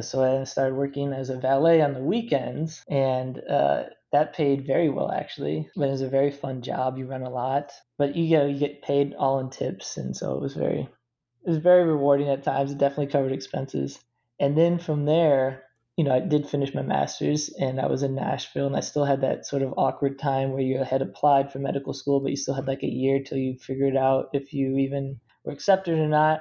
[0.01, 4.89] So I started working as a valet on the weekends, and uh, that paid very
[4.89, 5.69] well actually.
[5.77, 6.99] But it was a very fun job.
[6.99, 10.35] You run a lot, but you get you get paid all in tips, and so
[10.35, 10.89] it was very
[11.45, 12.73] it was very rewarding at times.
[12.73, 13.99] It definitely covered expenses.
[14.39, 15.65] And then from there,
[15.97, 19.05] you know, I did finish my master's and I was in Nashville and I still
[19.05, 22.37] had that sort of awkward time where you had applied for medical school, but you
[22.37, 26.09] still had like a year till you figured out if you even were accepted or
[26.09, 26.41] not.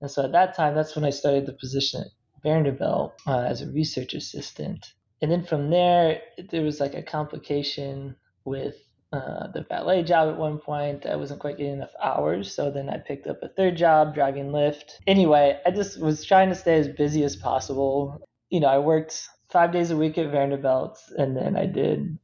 [0.00, 3.62] And so at that time, that's when I started the position at Vanderbilt uh, as
[3.62, 8.76] a research assistant and then from there, there was like a complication with
[9.12, 11.06] uh, the valet job at one point.
[11.06, 14.50] I wasn't quite getting enough hours, so then I picked up a third job driving
[14.50, 14.92] Lyft.
[15.06, 18.20] Anyway, I just was trying to stay as busy as possible.
[18.50, 22.18] You know, I worked five days a week at Vanderbilt, and then I did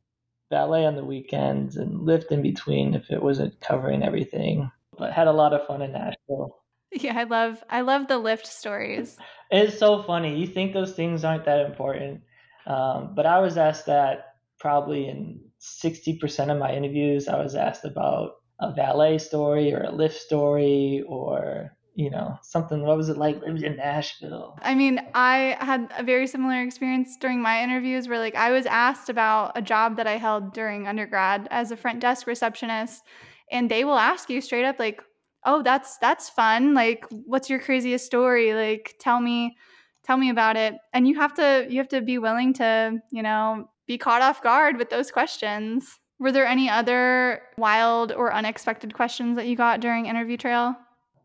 [0.50, 4.70] ballet on the weekends and Lyft in between if it wasn't covering everything.
[4.96, 6.61] But had a lot of fun in Nashville.
[6.92, 9.16] Yeah, I love I love the Lyft stories.
[9.50, 10.38] It's so funny.
[10.38, 12.20] You think those things aren't that important
[12.66, 17.29] um, but I was asked that probably in 60% of my interviews.
[17.29, 22.83] I was asked about a valet story or a Lyft story or you know something.
[22.83, 23.40] What was it like?
[23.40, 24.59] Living in nashville.
[24.62, 28.66] I mean i had a very similar experience during my interviews where like i was
[28.66, 33.05] asked about a job that i held during undergrad as a front desk receptionist
[33.53, 35.03] and they will ask you straight up like
[35.44, 36.74] oh that's that's fun.
[36.74, 38.55] Like what's your craziest story?
[38.55, 39.57] Like tell me
[40.04, 40.74] tell me about it.
[40.92, 44.42] And you have to you have to be willing to you know be caught off
[44.42, 45.98] guard with those questions.
[46.18, 50.74] Were there any other wild or unexpected questions that you got during interview trail?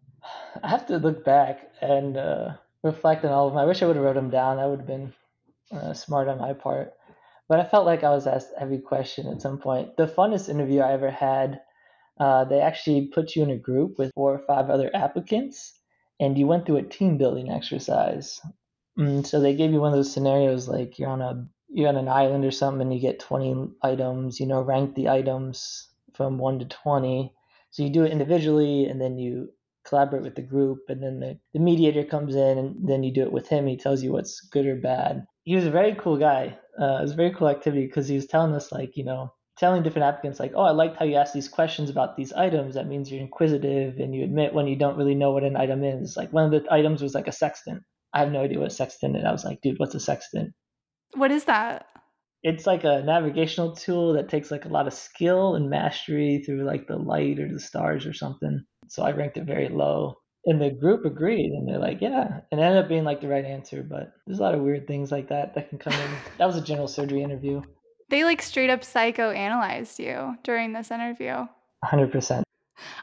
[0.63, 3.61] I have to look back and uh, reflect on all of them.
[3.61, 4.57] I wish i would have wrote them down.
[4.57, 5.13] That would have been
[5.71, 6.93] uh, smart on my part.
[7.47, 9.97] But i felt like i was asked every question at some point.
[9.97, 11.61] The funnest interview i ever had
[12.19, 15.79] uh, they actually put you in a group with four or five other applicants
[16.19, 18.41] and you went through a team building exercise
[18.99, 21.95] Mm, so they gave you one of those scenarios like you're on a you're on
[21.95, 26.37] an island or something and you get 20 items, you know, rank the items from
[26.37, 27.33] 1 to 20.
[27.69, 29.53] So you do it individually and then you
[29.85, 33.21] collaborate with the group and then the, the mediator comes in and then you do
[33.21, 33.67] it with him.
[33.67, 35.25] He tells you what's good or bad.
[35.43, 36.57] He was a very cool guy.
[36.81, 39.31] Uh, it was a very cool activity because he was telling us like, you know,
[39.57, 42.73] telling different applicants like, oh, I liked how you asked these questions about these items.
[42.75, 45.83] That means you're inquisitive and you admit when you don't really know what an item
[45.83, 46.17] is.
[46.17, 47.83] Like one of the items was like a sextant.
[48.13, 49.23] I have no idea what a sextant is.
[49.23, 50.53] I was like, dude, what's a sextant?
[51.15, 51.87] What is that?
[52.41, 56.63] It's like a navigational tool that takes like a lot of skill and mastery through
[56.63, 58.63] like the light or the stars or something.
[58.87, 60.15] So I ranked it very low.
[60.45, 62.39] And the group agreed and they're like, yeah.
[62.51, 64.87] And it ended up being like the right answer, but there's a lot of weird
[64.87, 66.11] things like that that can come in.
[66.37, 67.61] that was a general surgery interview.
[68.09, 71.45] They like straight up psychoanalyzed you during this interview.
[71.83, 72.43] 100%.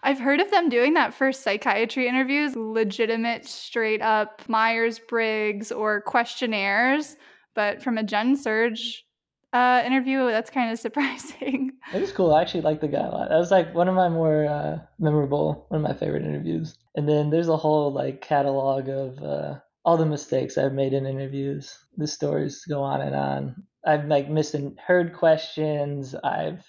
[0.03, 6.01] I've heard of them doing that for psychiatry interviews, legitimate, straight up Myers Briggs or
[6.01, 7.17] questionnaires.
[7.55, 9.07] But from a Gen Surge
[9.53, 11.73] uh, interview, that's kind of surprising.
[11.95, 12.35] It was cool.
[12.35, 13.29] I actually liked the guy a lot.
[13.29, 16.77] That was like one of my more uh, memorable, one of my favorite interviews.
[16.95, 21.07] And then there's a whole like catalog of uh, all the mistakes I've made in
[21.07, 21.79] interviews.
[21.97, 23.63] The stories go on and on.
[23.87, 26.15] I've like misheard questions.
[26.17, 26.69] I've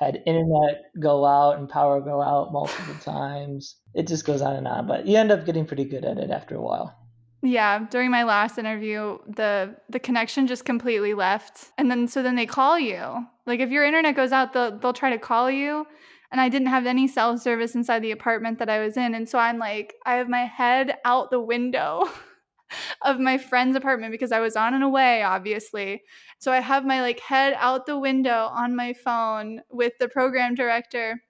[0.00, 3.76] had internet go out and power go out multiple times.
[3.94, 6.30] It just goes on and on, but you end up getting pretty good at it
[6.30, 6.96] after a while.
[7.42, 11.70] Yeah, during my last interview, the the connection just completely left.
[11.78, 13.26] And then so then they call you.
[13.46, 15.86] Like if your internet goes out, they'll they'll try to call you.
[16.32, 19.14] And I didn't have any cell service inside the apartment that I was in.
[19.14, 22.08] And so I'm like, I have my head out the window
[23.02, 26.02] of my friend's apartment because I was on and away, obviously.
[26.38, 30.54] So I have my like head out the window on my phone with the program
[30.54, 31.22] director.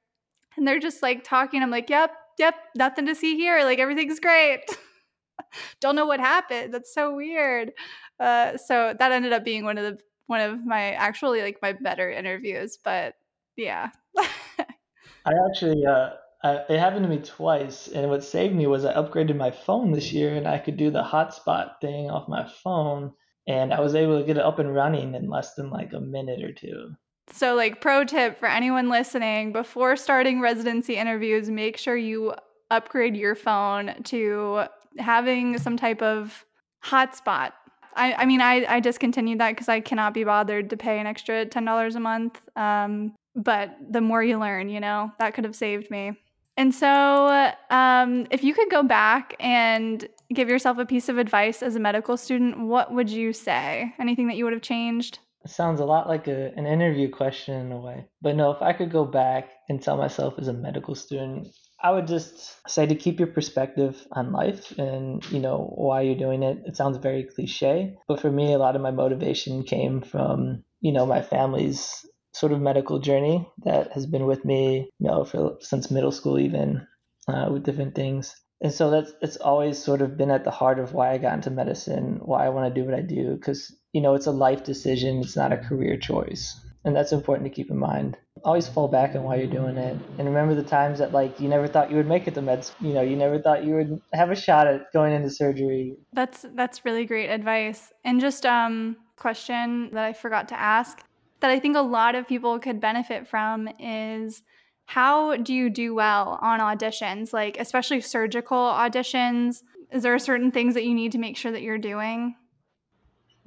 [0.57, 1.63] And they're just like talking.
[1.63, 3.63] I'm like, yep, yep, nothing to see here.
[3.65, 4.61] Like everything's great.
[5.81, 6.75] don't know what happened.
[6.75, 7.73] That's so weird.
[8.19, 11.73] Uh, so that ended up being one of the one of my actually like my
[11.73, 12.79] better interviews.
[12.83, 13.15] But
[13.57, 13.91] yeah.
[14.19, 16.11] I actually uh,
[16.43, 20.11] It happened to me twice, and what saved me was I upgraded my phone this
[20.13, 23.13] year, and I could do the hotspot thing off my phone,
[23.47, 26.01] and I was able to get it up and running in less than like a
[26.01, 26.95] minute or two.
[27.31, 32.35] So, like, pro tip for anyone listening before starting residency interviews, make sure you
[32.71, 34.65] upgrade your phone to
[34.99, 36.45] having some type of
[36.83, 37.53] hotspot.
[37.97, 41.07] I, I mean, I, I discontinued that because I cannot be bothered to pay an
[41.07, 42.41] extra $10 a month.
[42.57, 46.17] Um, but the more you learn, you know, that could have saved me.
[46.61, 51.63] And so, um, if you could go back and give yourself a piece of advice
[51.63, 53.95] as a medical student, what would you say?
[53.99, 55.21] Anything that you would have changed?
[55.43, 58.05] It sounds a lot like a, an interview question in a way.
[58.21, 61.49] But no, if I could go back and tell myself as a medical student,
[61.83, 66.15] I would just say to keep your perspective on life and, you know, why you're
[66.15, 66.59] doing it.
[66.67, 70.93] It sounds very cliche, but for me, a lot of my motivation came from, you
[70.93, 75.57] know, my family's sort of medical journey that has been with me, you know, for
[75.61, 76.87] since middle school even
[77.29, 78.35] uh, with different things.
[78.63, 81.35] And so that's it's always sort of been at the heart of why I got
[81.35, 84.33] into medicine, why I want to do what I do, because you know it's a
[84.33, 88.19] life decision, it's not a career choice, and that's important to keep in mind.
[88.45, 91.49] Always fall back on why you're doing it, and remember the times that like you
[91.49, 93.99] never thought you would make it to med, you know, you never thought you would
[94.13, 95.97] have a shot at going into surgery.
[96.13, 97.93] That's that's really great advice.
[98.05, 101.03] And just um question that I forgot to ask
[101.41, 104.43] that I think a lot of people could benefit from is
[104.87, 109.63] how do you do well on auditions, like especially surgical auditions?
[109.93, 112.35] Is there certain things that you need to make sure that you're doing?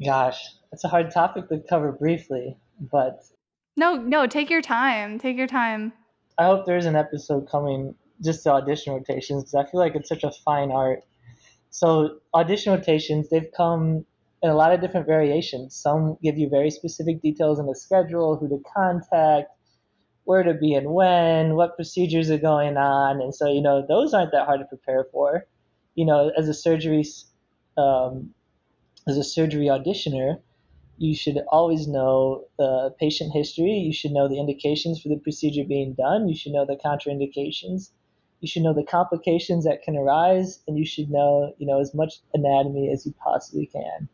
[0.04, 3.24] Gosh, it's a hard topic to cover briefly, but
[3.76, 5.20] no, no, take your time.
[5.20, 5.94] Take your time.
[6.38, 10.10] I hope there's an episode coming just to audition rotations because I feel like it's
[10.10, 11.04] such a fine art.
[11.70, 14.06] So audition rotations, they've come
[14.44, 15.74] in a lot of different variations.
[15.74, 19.50] Some give you very specific details in the schedule, who to contact,
[20.26, 24.14] where to be and when, what procedures are going on, and so you know those
[24.14, 25.46] aren't that hard to prepare for.
[25.96, 27.06] You know, as a surgery,
[27.78, 28.34] um,
[29.08, 30.40] as a surgery auditioner,
[30.98, 33.72] you should always know the patient history.
[33.72, 36.28] You should know the indications for the procedure being done.
[36.28, 37.92] You should know the contraindications.
[38.42, 41.94] You should know the complications that can arise, and you should know, you know, as
[41.94, 44.10] much anatomy as you possibly can.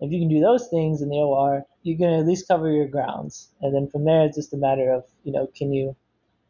[0.00, 2.88] If you can do those things in the OR, you can at least cover your
[2.88, 3.48] grounds.
[3.62, 5.96] And then from there, it's just a matter of, you know, can you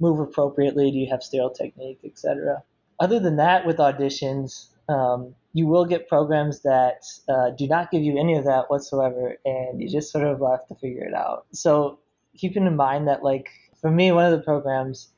[0.00, 0.90] move appropriately?
[0.90, 2.62] Do you have sterile technique, etc.
[2.98, 8.02] Other than that, with auditions, um, you will get programs that uh, do not give
[8.02, 11.46] you any of that whatsoever, and you just sort of have to figure it out.
[11.52, 11.98] So
[12.36, 13.48] keeping in mind that, like,
[13.80, 15.08] for me, one of the programs,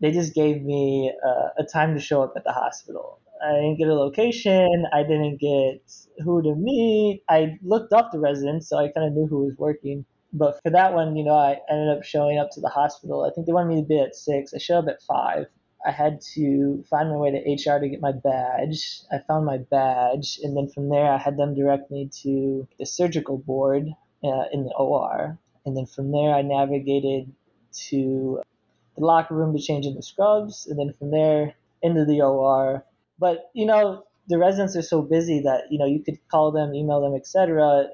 [0.00, 3.18] they just gave me uh, a time to show up at the hospital.
[3.44, 4.86] I didn't get a location.
[4.92, 5.82] I didn't get
[6.24, 7.22] who to meet.
[7.28, 10.04] I looked up the residents, so I kind of knew who was working.
[10.32, 13.24] But for that one, you know, I ended up showing up to the hospital.
[13.24, 14.52] I think they wanted me to be at six.
[14.52, 15.46] I showed up at five.
[15.86, 19.00] I had to find my way to HR to get my badge.
[19.12, 22.84] I found my badge, and then from there, I had them direct me to the
[22.84, 23.86] surgical board
[24.24, 25.38] uh, in the OR.
[25.64, 27.32] And then from there, I navigated
[27.88, 28.42] to
[28.96, 32.84] the locker room to change into scrubs, and then from there into the OR
[33.18, 36.74] but you know, the residents are so busy that you know you could call them,
[36.74, 37.88] email them, etc.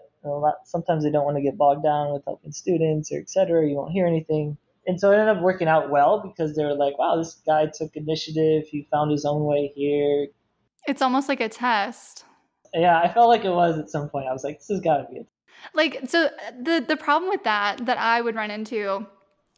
[0.65, 3.69] Sometimes they don't want to get bogged down with helping students or etc.
[3.69, 4.57] You won't hear anything.
[4.87, 7.67] And so it ended up working out well because they were like, wow, this guy
[7.67, 8.65] took initiative.
[8.67, 10.29] He found his own way here.
[10.87, 12.25] It's almost like a test.
[12.75, 14.27] Yeah, I felt like it was at some point.
[14.29, 15.27] I was like, this has got to be it.
[15.73, 16.31] Like, so uh,
[16.63, 19.07] the the problem with that that I would run into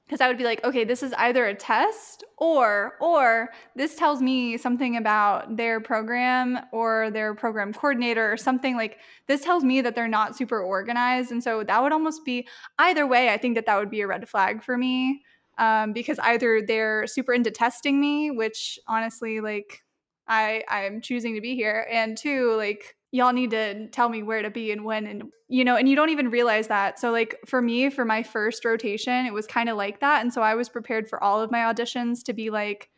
[0.06, 4.22] because I would be like, okay, this is either a test or or this tells
[4.22, 9.80] me something about their program or their program coordinator or something like this tells me
[9.80, 11.32] that they're not super organized.
[11.32, 12.46] And so that would almost be
[12.78, 15.22] either way I think that that would be a red flag for me
[15.58, 19.82] um, because either they're super into testing me which honestly like
[20.28, 24.42] I I'm choosing to be here and two like y'all need to tell me where
[24.42, 27.36] to be and when and you know and you don't even realize that so like
[27.46, 30.54] for me for my first rotation it was kind of like that and so i
[30.54, 32.90] was prepared for all of my auditions to be like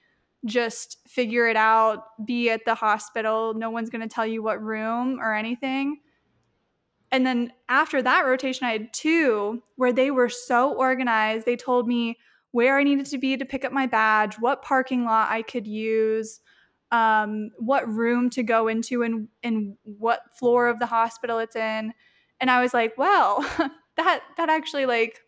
[0.44, 3.54] just figure it out, be at the hospital.
[3.54, 6.00] No one's going to tell you what room or anything.
[7.10, 11.46] And then after that rotation, I had two where they were so organized.
[11.46, 12.18] They told me
[12.52, 15.66] where I needed to be to pick up my badge, what parking lot I could
[15.66, 16.40] use,
[16.90, 21.92] um, what room to go into, and, and what floor of the hospital it's in.
[22.40, 23.40] And I was like, well,
[23.96, 25.20] that that actually like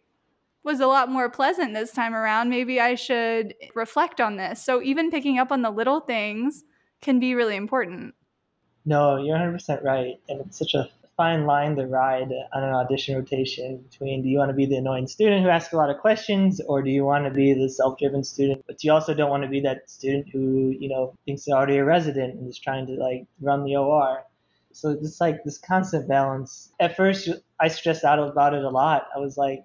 [0.63, 2.51] was a lot more pleasant this time around.
[2.51, 4.63] Maybe I should reflect on this.
[4.63, 6.65] So even picking up on the little things
[7.01, 8.15] can be really important.
[8.85, 10.21] No, you're 100% right.
[10.29, 10.89] And it's such a
[11.21, 14.77] fine line to ride on an audition rotation between do you want to be the
[14.77, 17.69] annoying student who asks a lot of questions or do you want to be the
[17.69, 21.45] self-driven student but you also don't want to be that student who you know thinks
[21.45, 24.25] they're already a resident and is trying to like run the or
[24.73, 29.09] so it's like this constant balance at first i stressed out about it a lot
[29.15, 29.65] i was like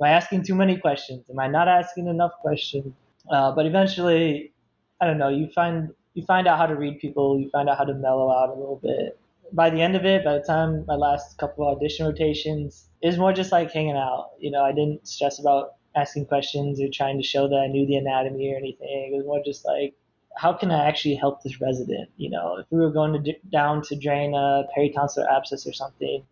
[0.00, 1.24] am I asking too many questions?
[1.30, 2.92] Am I not asking enough questions?
[3.30, 4.52] Uh, but eventually,
[5.00, 5.28] I don't know.
[5.28, 7.38] You find you find out how to read people.
[7.40, 9.18] You find out how to mellow out a little bit.
[9.52, 13.06] By the end of it, by the time my last couple of audition rotations, it
[13.06, 14.30] was more just like hanging out.
[14.38, 17.86] You know, I didn't stress about asking questions or trying to show that I knew
[17.86, 19.12] the anatomy or anything.
[19.12, 19.94] It was more just like,
[20.36, 22.10] how can I actually help this resident?
[22.16, 26.24] You know, if we were going to down to drain a peritonsillar abscess or something,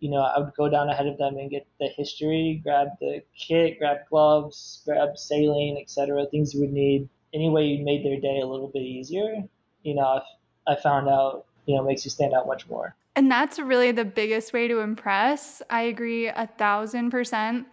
[0.00, 3.22] you know, I would go down ahead of them and get the history, grab the
[3.36, 6.26] kit, grab gloves, grab saline, etc.
[6.26, 7.08] Things you would need.
[7.34, 9.42] Any way you made their day a little bit easier,
[9.82, 10.20] you know,
[10.66, 12.96] I found out, you know, makes you stand out much more.
[13.14, 15.60] And that's really the biggest way to impress.
[15.68, 17.66] I agree a thousand percent.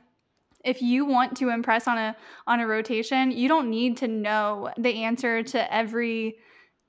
[0.65, 2.15] If you want to impress on a
[2.45, 6.35] on a rotation, you don't need to know the answer to every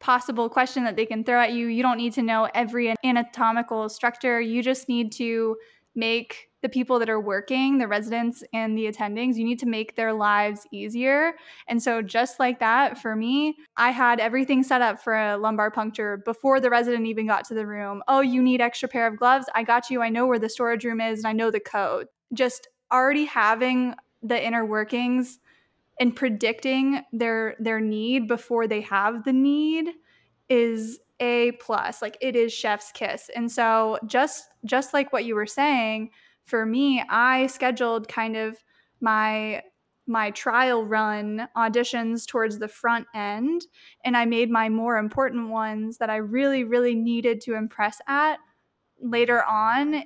[0.00, 1.68] possible question that they can throw at you.
[1.68, 4.40] You don't need to know every anatomical structure.
[4.40, 5.56] You just need to
[5.94, 9.94] make the people that are working, the residents and the attendings, you need to make
[9.94, 11.34] their lives easier.
[11.68, 15.70] And so, just like that, for me, I had everything set up for a lumbar
[15.70, 18.02] puncture before the resident even got to the room.
[18.08, 19.46] Oh, you need extra pair of gloves?
[19.54, 20.02] I got you.
[20.02, 22.08] I know where the storage room is and I know the code.
[22.32, 25.38] Just already having the inner workings
[25.98, 29.90] and predicting their their need before they have the need
[30.48, 35.34] is a plus like it is chef's kiss and so just just like what you
[35.34, 36.10] were saying
[36.46, 38.64] for me i scheduled kind of
[39.00, 39.62] my
[40.08, 43.66] my trial run auditions towards the front end
[44.04, 48.38] and i made my more important ones that i really really needed to impress at
[49.00, 50.04] later on.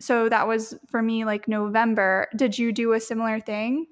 [0.00, 2.28] So that was for me like november.
[2.34, 3.86] Did you do a similar thing?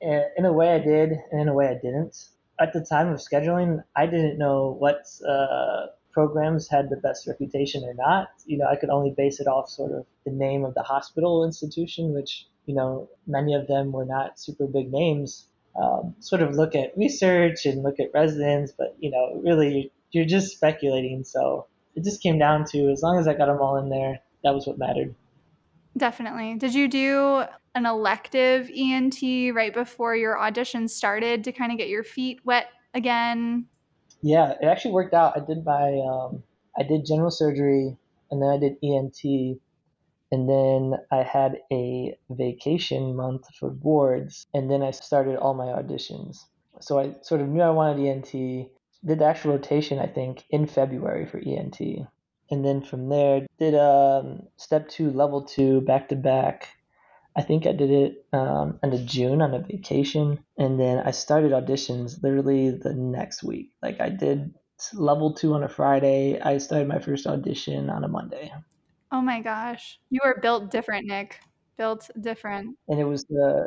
[0.00, 2.28] In a way I did, and in a way I didn't.
[2.60, 7.84] At the time of scheduling, I didn't know what uh, programs had the best reputation
[7.84, 8.28] or not.
[8.46, 11.44] You know, I could only base it off sort of the name of the hospital
[11.44, 15.48] institution, which you know many of them were not super big names.
[15.80, 20.24] Um, sort of look at research and look at residents, but you know, really you're
[20.24, 21.24] just speculating.
[21.24, 24.20] So it just came down to as long as I got them all in there,
[24.44, 25.14] that was what mattered.
[25.96, 26.54] Definitely.
[26.56, 27.44] Did you do
[27.74, 29.20] an elective ENT
[29.54, 33.66] right before your audition started to kind of get your feet wet again?
[34.24, 35.36] Yeah, it actually worked out.
[35.36, 36.42] I did my um,
[36.78, 37.98] I did general surgery
[38.30, 39.20] and then I did ENT
[40.32, 45.66] and then I had a vacation month for boards and then I started all my
[45.66, 46.38] auditions.
[46.80, 48.32] So I sort of knew I wanted ENT,
[49.04, 51.78] did the actual rotation I think in February for ENT
[52.50, 56.68] and then from there did um, step two, level two, back to back.
[57.36, 61.10] I think I did it um, end of June on a vacation, and then I
[61.10, 63.72] started auditions literally the next week.
[63.82, 64.54] Like I did
[64.92, 66.40] level two on a Friday.
[66.40, 68.52] I started my first audition on a Monday.
[69.10, 71.40] Oh my gosh, you were built different, Nick.
[71.76, 72.76] Built different.
[72.88, 73.66] And it was uh,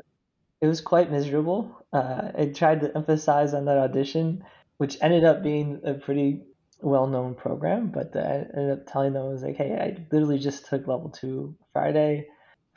[0.62, 1.86] it was quite miserable.
[1.92, 4.44] Uh, I tried to emphasize on that audition,
[4.78, 6.44] which ended up being a pretty
[6.82, 10.68] well-known program, but I ended up telling them I was like, hey, I literally just
[10.68, 12.28] took level two Friday.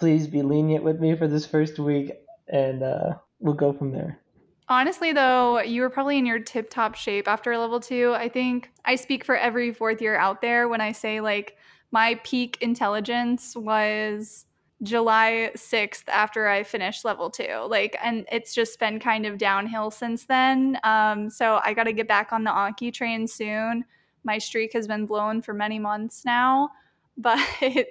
[0.01, 2.13] Please be lenient with me for this first week,
[2.49, 4.19] and uh, we'll go from there.
[4.67, 8.15] Honestly, though, you were probably in your tip top shape after level two.
[8.15, 11.59] I think I speak for every fourth year out there when I say, like,
[11.91, 14.47] my peak intelligence was
[14.83, 17.67] July 6th after I finished level two.
[17.69, 20.79] Like, and it's just been kind of downhill since then.
[20.83, 23.85] Um, so I got to get back on the Anki train soon.
[24.25, 26.71] My streak has been blown for many months now,
[27.17, 27.39] but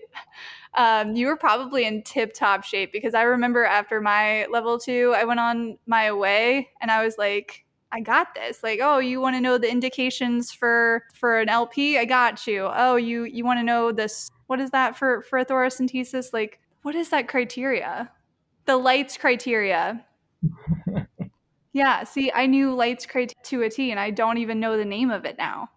[0.73, 5.13] um, you were probably in tip top shape because I remember after my level two,
[5.15, 8.61] I went on my away and I was like, I got this.
[8.61, 11.97] Like, oh, you want to know the indications for for an LP?
[11.97, 12.69] I got you.
[12.71, 14.29] Oh, you you want to know this?
[14.47, 16.31] What is that for for a thoracentesis?
[16.31, 18.11] Like, what is that criteria?
[18.65, 20.05] The Light's criteria.
[21.73, 24.85] Yeah, see, I knew Light's criteria to a T, and I don't even know the
[24.85, 25.69] name of it now.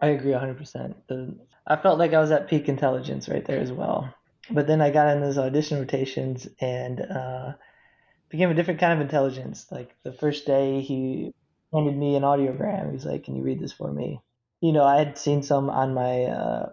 [0.00, 0.94] I agree 100%.
[1.08, 1.34] The,
[1.66, 4.12] I felt like I was at peak intelligence right there as well.
[4.50, 7.52] But then I got in those audition rotations and uh,
[8.28, 9.66] became a different kind of intelligence.
[9.70, 11.32] Like the first day, he
[11.72, 12.92] handed me an audiogram.
[12.92, 14.20] He's like, "Can you read this for me?"
[14.60, 16.70] You know, I had seen some on my uh,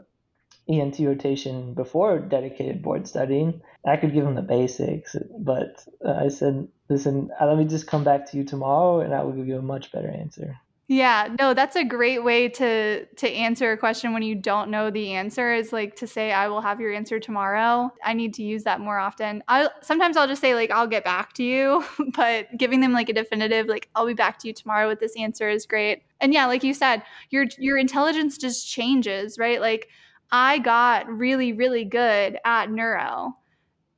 [0.67, 3.61] ENT rotation before dedicated board studying.
[3.85, 7.87] I could give him the basics, but uh, I said, "Listen, uh, let me just
[7.87, 10.57] come back to you tomorrow, and I will give you a much better answer."
[10.91, 14.89] Yeah, no, that's a great way to to answer a question when you don't know
[14.89, 17.91] the answer is like to say I will have your answer tomorrow.
[18.03, 19.43] I need to use that more often.
[19.47, 21.85] I sometimes I'll just say like I'll get back to you,
[22.15, 25.15] but giving them like a definitive like I'll be back to you tomorrow with this
[25.15, 26.01] answer is great.
[26.21, 29.61] And yeah, like you said, your your intelligence just changes, right?
[29.61, 29.89] Like
[30.31, 33.35] I got really really good at neuro.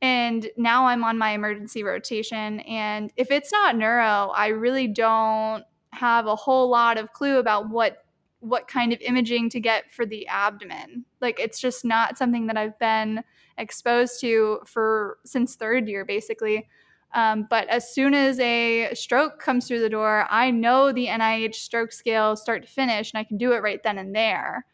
[0.02, 5.64] And now I'm on my emergency rotation and if it's not neuro, I really don't
[5.94, 8.06] have a whole lot of clue about what
[8.40, 11.06] what kind of imaging to get for the abdomen.
[11.22, 13.24] Like it's just not something that I've been
[13.60, 16.68] exposed to for since third year basically.
[17.14, 21.56] Um, but as soon as a stroke comes through the door, I know the NIH
[21.56, 24.66] stroke scale start to finish, and I can do it right then and there.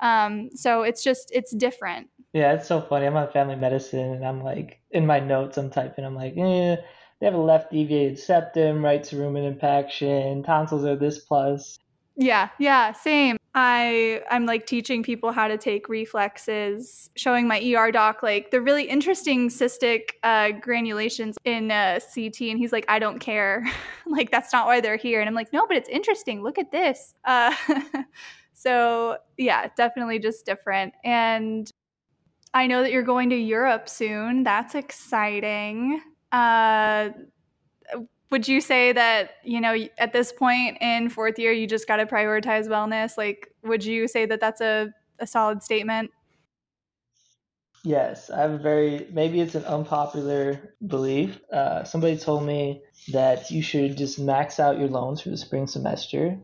[0.00, 2.08] Um, so it's just it's different.
[2.32, 3.06] Yeah, it's so funny.
[3.06, 6.76] I'm on family medicine, and I'm like in my notes, I'm typing, I'm like, eh,
[7.20, 11.78] they have a left deviated septum, right cerumen impaction, tonsils are this plus.
[12.16, 13.36] Yeah, yeah, same.
[13.54, 18.60] I I'm like teaching people how to take reflexes, showing my ER doc like the
[18.60, 23.64] really interesting cystic uh, granulations in uh, CT, and he's like, I don't care,
[24.06, 26.42] like that's not why they're here, and I'm like, no, but it's interesting.
[26.42, 27.14] Look at this.
[27.24, 27.54] Uh,
[28.52, 30.94] so yeah, definitely just different.
[31.04, 31.70] And
[32.54, 34.42] I know that you're going to Europe soon.
[34.42, 36.00] That's exciting.
[36.32, 37.10] Uh,
[38.30, 41.96] would you say that you know at this point in fourth year you just got
[41.96, 43.18] to prioritize wellness?
[43.18, 46.10] Like would you say that that's a, a solid statement?
[47.82, 51.40] Yes i have a very maybe it's an unpopular belief.
[51.52, 55.66] Uh, somebody told me that you should just max out your loans for the spring
[55.66, 56.38] semester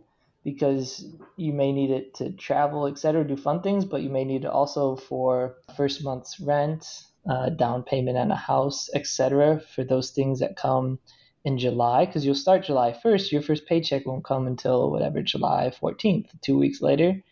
[0.44, 1.04] because
[1.36, 4.50] you may need it to travel etc do fun things but you may need it
[4.50, 9.60] also for first month's rent uh, down payment on a house, etc.
[9.74, 10.98] For those things that come
[11.44, 15.72] in July, because you'll start July 1st, your first paycheck won't come until whatever July
[15.80, 17.22] 14th, two weeks later.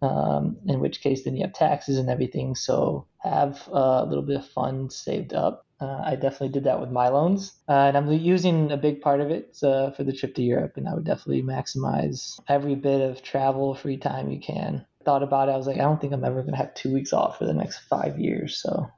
[0.00, 2.56] Um, in which case, then you have taxes and everything.
[2.56, 5.64] So have a little bit of funds saved up.
[5.80, 9.20] Uh, I definitely did that with my loans, uh, and I'm using a big part
[9.20, 10.74] of it uh, for the trip to Europe.
[10.76, 14.86] And I would definitely maximize every bit of travel free time you can.
[15.04, 15.52] Thought about it.
[15.52, 17.54] I was like, I don't think I'm ever gonna have two weeks off for the
[17.54, 18.58] next five years.
[18.58, 18.88] So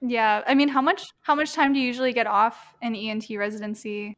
[0.00, 3.26] yeah, I mean, how much how much time do you usually get off in ENT
[3.30, 4.16] residency?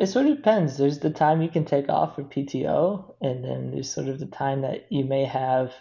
[0.00, 0.76] It sort of depends.
[0.76, 4.26] There's the time you can take off for PTO, and then there's sort of the
[4.26, 5.72] time that you may have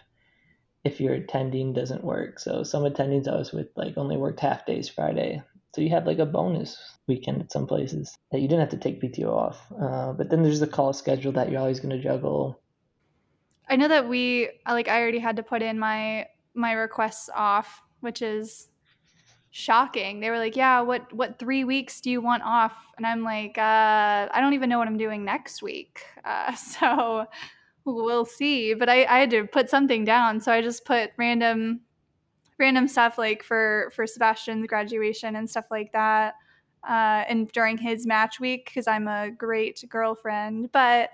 [0.84, 2.40] if your attending doesn't work.
[2.40, 5.42] So some attendings I was with like only worked half days Friday,
[5.74, 8.78] so you had like a bonus weekend at some places that you didn't have to
[8.78, 9.66] take PTO off.
[9.82, 12.62] Uh, but then there's the call schedule that you're always going to juggle.
[13.68, 17.82] I know that we like I already had to put in my my requests off,
[18.02, 18.70] which is
[19.56, 20.20] shocking.
[20.20, 23.58] They were like, "Yeah, what what three weeks do you want off?" And I'm like,
[23.58, 27.26] uh, "I don't even know what I'm doing next week." Uh, so
[27.86, 28.74] we'll see.
[28.74, 31.82] But I, I had to put something down, so I just put random
[32.60, 36.34] random stuff like for for Sebastian's graduation and stuff like that.
[36.88, 40.72] Uh, and during his match week because I'm a great girlfriend.
[40.74, 41.12] But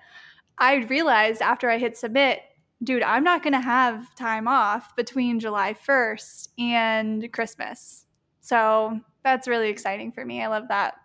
[0.57, 2.41] I realized after I hit submit,
[2.83, 8.05] dude, I'm not going to have time off between July 1st and Christmas.
[8.41, 10.43] So that's really exciting for me.
[10.43, 10.95] I love that.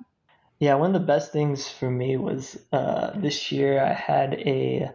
[0.58, 4.90] Yeah, one of the best things for me was uh, this year I had a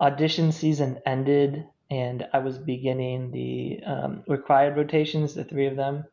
[0.00, 6.04] audition season ended and I was beginning the um, required rotations, the three of them.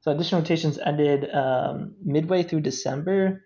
[0.00, 3.44] So audition rotations ended um, midway through December,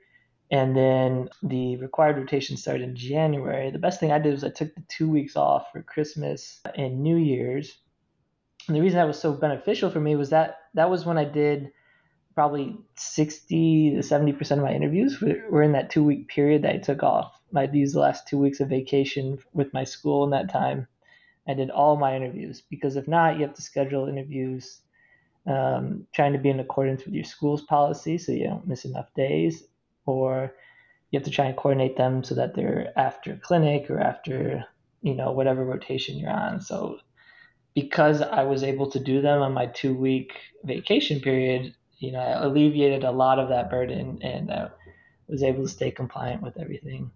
[0.51, 3.71] and then the required rotation started in January.
[3.71, 7.03] The best thing I did was I took the two weeks off for Christmas and
[7.03, 7.77] New Year's,
[8.69, 11.73] the reason that was so beneficial for me was that that was when I did
[12.35, 16.79] probably 60 to 70% of my interviews were in that two week period that I
[16.79, 17.33] took off.
[17.55, 20.87] I used the last two weeks of vacation with my school in that time.
[21.49, 24.81] I did all my interviews because if not, you have to schedule interviews
[25.47, 29.15] um, trying to be in accordance with your school's policy so you don't miss enough
[29.15, 29.63] days,
[30.05, 30.53] or
[31.11, 34.65] you have to try and coordinate them so that they're after clinic or after
[35.03, 36.61] you know whatever rotation you're on.
[36.61, 36.99] So
[37.77, 40.33] because I was able to do them on my two week
[40.65, 44.71] vacation period, you know, I alleviated a lot of that burden and I
[45.29, 47.11] was able to stay compliant with everything.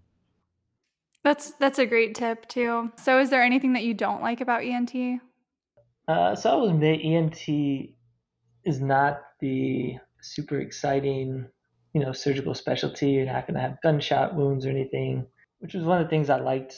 [1.23, 2.91] That's that's a great tip too.
[2.97, 5.19] So, is there anything that you don't like about ENT?
[6.07, 7.47] Uh, so I will admit ENT
[8.63, 11.47] is not the super exciting,
[11.93, 13.09] you know, surgical specialty.
[13.09, 15.25] You're not going to have gunshot wounds or anything,
[15.59, 16.75] which was one of the things I liked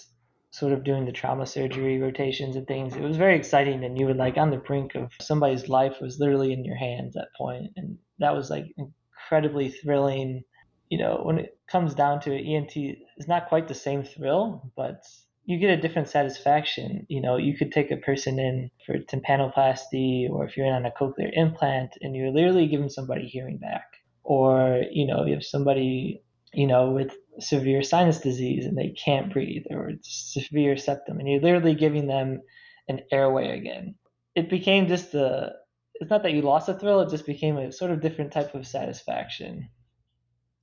[0.54, 2.96] sort of doing the trauma surgery rotations and things.
[2.96, 6.20] It was very exciting, and you were like on the brink of somebody's life was
[6.20, 10.44] literally in your hands at point, and that was like incredibly thrilling.
[10.90, 14.72] You know, when it comes down to it, ENT is not quite the same thrill,
[14.78, 15.02] but
[15.46, 17.08] you get a different satisfaction.
[17.10, 20.86] You know, you could take a person in for tympanoplasty, or if you're in on
[20.86, 23.88] a cochlear implant, and you're literally giving somebody hearing back,
[24.24, 26.22] or you know, you have somebody
[26.54, 31.42] you know with severe sinus disease and they can't breathe, or severe septum, and you're
[31.42, 32.42] literally giving them
[32.88, 33.96] an airway again.
[34.36, 35.54] It became just a.
[35.96, 38.56] It's not that you lost a thrill; it just became a sort of different type
[38.56, 39.70] of satisfaction.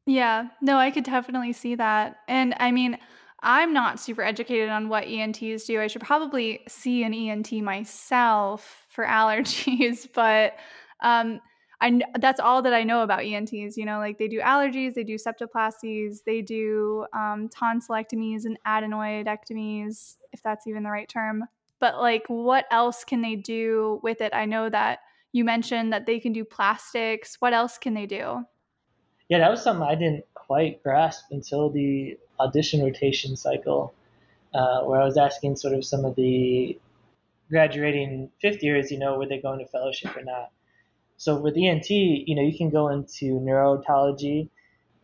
[0.06, 2.98] Yeah, no, I could definitely see that, and I mean.
[3.42, 5.80] I'm not super educated on what ENTs do.
[5.80, 10.56] I should probably see an ENT myself for allergies, but
[11.02, 11.40] um,
[11.80, 13.76] I that's all that I know about ENTs.
[13.76, 20.16] You know, like they do allergies, they do septoplasties, they do um, tonsillectomies and adenoidectomies,
[20.32, 21.44] if that's even the right term.
[21.78, 24.34] But like, what else can they do with it?
[24.34, 25.00] I know that
[25.32, 27.36] you mentioned that they can do plastics.
[27.40, 28.44] What else can they do?
[29.28, 33.94] Yeah, that was something I didn't quite grasp until the audition rotation cycle,
[34.52, 36.78] uh, where I was asking sort of some of the
[37.48, 40.50] graduating fifth years, you know, were they going to fellowship or not?
[41.20, 44.48] So with ENT, you know, you can go into neurotology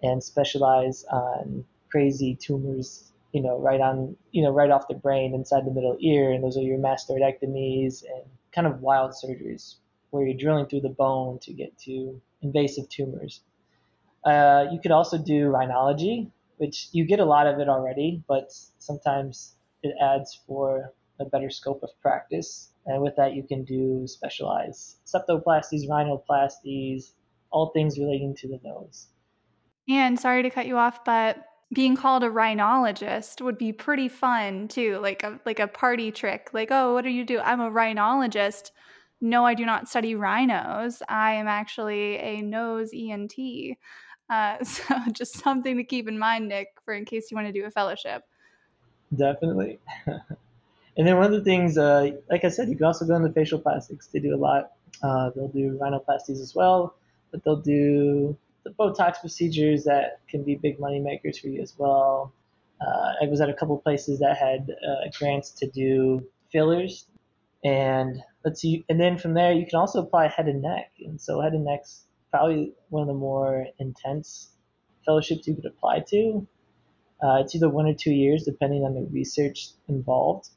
[0.03, 5.35] and specialize on crazy tumors, you know, right on, you know, right off the brain
[5.35, 9.75] inside the middle ear, and those are your mastoidectomies and kind of wild surgeries
[10.09, 13.43] where you're drilling through the bone to get to invasive tumors.
[14.25, 18.51] Uh, you could also do rhinology, which you get a lot of it already, but
[18.79, 22.73] sometimes it adds for a better scope of practice.
[22.87, 27.13] And with that, you can do specialized septoplasties, rhinoplasties,
[27.51, 29.09] all things relating to the nose.
[29.89, 34.69] And sorry to cut you off, but being called a rhinologist would be pretty fun
[34.69, 36.51] too, like a like a party trick.
[36.53, 37.41] Like, oh, what do you do?
[37.41, 38.71] I'm a rhinologist.
[39.21, 41.03] No, I do not study rhinos.
[41.09, 43.35] I am actually a nose ENT.
[44.29, 47.53] Uh, so just something to keep in mind, Nick, for in case you want to
[47.53, 48.23] do a fellowship.
[49.17, 49.79] Definitely.
[50.97, 53.31] and then one of the things, uh, like I said, you can also go into
[53.33, 54.09] facial plastics.
[54.09, 54.73] They do a lot.
[55.03, 56.95] Uh, they'll do rhinoplasties as well,
[57.31, 61.75] but they'll do the Botox procedures that can be big money makers for you as
[61.77, 62.33] well.
[62.81, 67.07] Uh, I was at a couple places that had uh, grants to do fillers,
[67.65, 68.85] and let's see.
[68.89, 70.93] And then from there, you can also apply head and neck.
[71.01, 74.51] And so head and neck's probably one of the more intense
[75.05, 76.47] fellowships you could apply to.
[77.23, 80.51] Uh, it's either one or two years, depending on the research involved.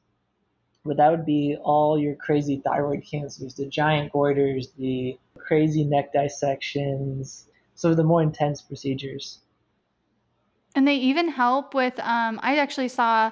[0.86, 6.14] But that would be all your crazy thyroid cancers, the giant goiters, the crazy neck
[6.14, 9.40] dissections, so the more intense procedures.
[10.76, 13.32] And they even help with, um, I actually saw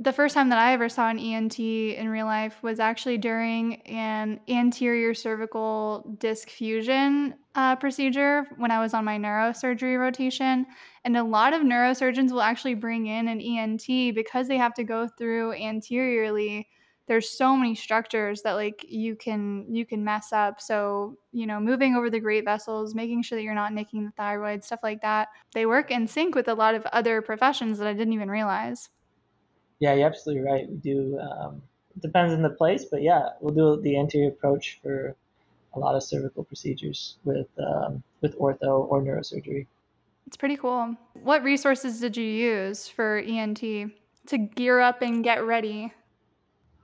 [0.00, 3.82] the first time that I ever saw an ENT in real life was actually during
[3.82, 10.66] an anterior cervical disc fusion uh, procedure when I was on my neurosurgery rotation.
[11.04, 14.84] And a lot of neurosurgeons will actually bring in an ENT because they have to
[14.84, 16.68] go through anteriorly.
[17.08, 20.60] There's so many structures that like you can you can mess up.
[20.60, 24.12] So you know, moving over the great vessels, making sure that you're not nicking the
[24.12, 25.28] thyroid, stuff like that.
[25.54, 28.90] They work in sync with a lot of other professions that I didn't even realize.
[29.80, 30.68] Yeah, you're absolutely right.
[30.68, 31.18] We do.
[31.18, 31.62] Um,
[31.94, 35.16] it depends on the place, but yeah, we'll do the anterior approach for
[35.74, 39.66] a lot of cervical procedures with um, with ortho or neurosurgery.
[40.26, 40.96] It's pretty cool.
[41.22, 45.92] What resources did you use for ENT to gear up and get ready?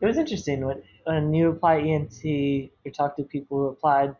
[0.00, 2.24] It was interesting when when you apply ENT
[2.84, 4.14] or talk to people who applied.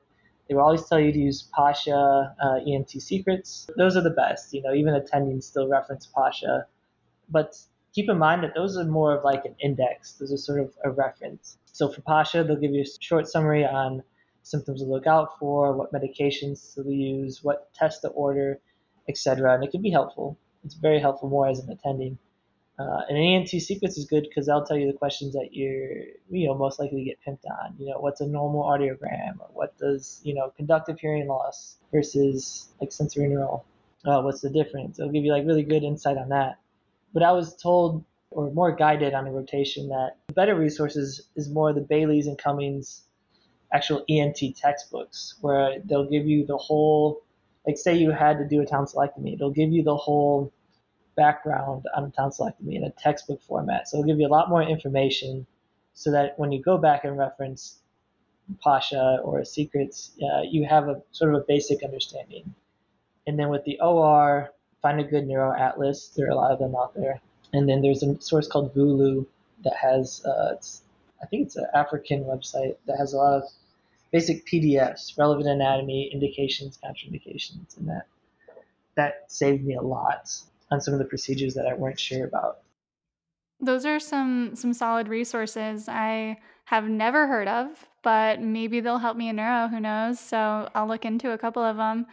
[0.48, 3.66] They will always tell you to use Pasha uh, ENT Secrets.
[3.78, 4.52] Those are the best.
[4.52, 6.66] You know, even attendings still reference Pasha,
[7.30, 7.56] but
[7.94, 10.12] keep in mind that those are more of like an index.
[10.14, 11.58] Those are sort of a reference.
[11.72, 14.02] So for Pasha, they'll give you a short summary on
[14.42, 18.60] symptoms to look out for, what medications to use, what tests to order,
[19.08, 19.54] etc.
[19.54, 20.38] And it can be helpful.
[20.64, 22.18] It's very helpful more as an attending.
[22.76, 26.02] Uh, and an ENT Secrets is good because they'll tell you the questions that you're,
[26.28, 27.74] you know, most likely to get pimped on.
[27.78, 32.68] You know, what's a normal audiogram, or what does, you know, conductive hearing loss versus
[32.80, 33.62] like sensorineural.
[34.04, 34.98] Uh, what's the difference?
[34.98, 36.58] It'll give you like really good insight on that.
[37.14, 41.48] But I was told or more guided on a rotation that the better resources is
[41.48, 43.02] more the Bailey's and Cummings
[43.72, 47.22] actual ENT textbooks where they'll give you the whole
[47.66, 50.52] like say you had to do a tonsillectomy, it'll give you the whole
[51.16, 53.88] background on a tonsillectomy in a textbook format.
[53.88, 55.46] So it'll give you a lot more information
[55.94, 57.78] so that when you go back and reference
[58.62, 62.54] Pasha or secrets, uh, you have a sort of a basic understanding.
[63.26, 64.50] And then with the OR,
[64.84, 66.08] find a good neuro atlas.
[66.14, 67.18] There are a lot of them out there.
[67.54, 69.24] And then there's a source called Vula
[69.64, 70.56] that has, uh,
[71.22, 73.44] I think it's an African website that has a lot of
[74.12, 78.06] basic PDFs, relevant anatomy, indications, contraindications, and that
[78.96, 80.30] that saved me a lot
[80.70, 82.58] on some of the procedures that I weren't sure about.
[83.60, 87.68] Those are some some solid resources I have never heard of,
[88.02, 90.20] but maybe they'll help me in neuro, who knows?
[90.20, 92.06] So I'll look into a couple of them.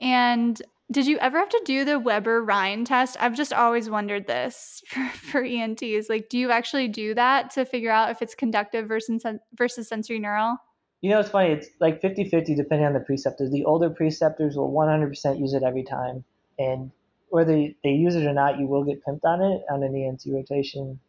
[0.00, 0.60] And
[0.90, 3.16] did you ever have to do the Weber Rinne test?
[3.20, 6.08] I've just always wondered this for, for ENTs.
[6.08, 9.24] Like, do you actually do that to figure out if it's conductive versus,
[9.54, 10.56] versus sensorineural?
[11.00, 11.50] You know, it's funny.
[11.50, 13.50] It's like 50 50 depending on the preceptors.
[13.50, 16.24] The older preceptors will 100% use it every time.
[16.58, 16.92] And
[17.28, 20.22] whether they use it or not, you will get pimped on it on an ENT
[20.26, 21.00] rotation.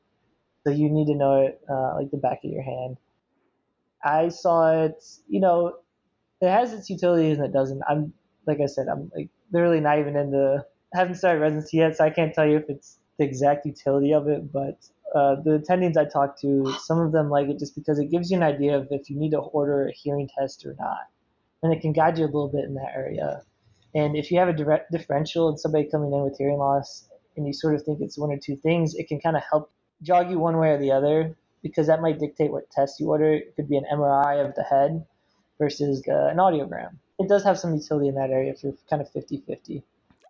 [0.65, 2.97] So you need to know it uh, like the back of your hand.
[4.03, 5.75] I saw it, you know,
[6.41, 7.81] it has its utilities and it doesn't.
[7.87, 8.13] I'm,
[8.47, 12.03] like I said, I'm like literally not even in the, haven't started residency yet, so
[12.03, 14.85] I can't tell you if it's the exact utility of it, but
[15.15, 18.31] uh, the attendings I talked to, some of them like it just because it gives
[18.31, 21.07] you an idea of if you need to order a hearing test or not.
[21.61, 23.43] And it can guide you a little bit in that area.
[23.95, 27.45] And if you have a direct differential and somebody coming in with hearing loss and
[27.45, 30.31] you sort of think it's one or two things, it can kind of help jog
[30.31, 33.33] you one way or the other because that might dictate what test you order.
[33.33, 35.05] It could be an MRI of the head
[35.59, 36.97] versus uh, an audiogram.
[37.23, 39.81] It does have some utility in that area if you're kind of 50 50.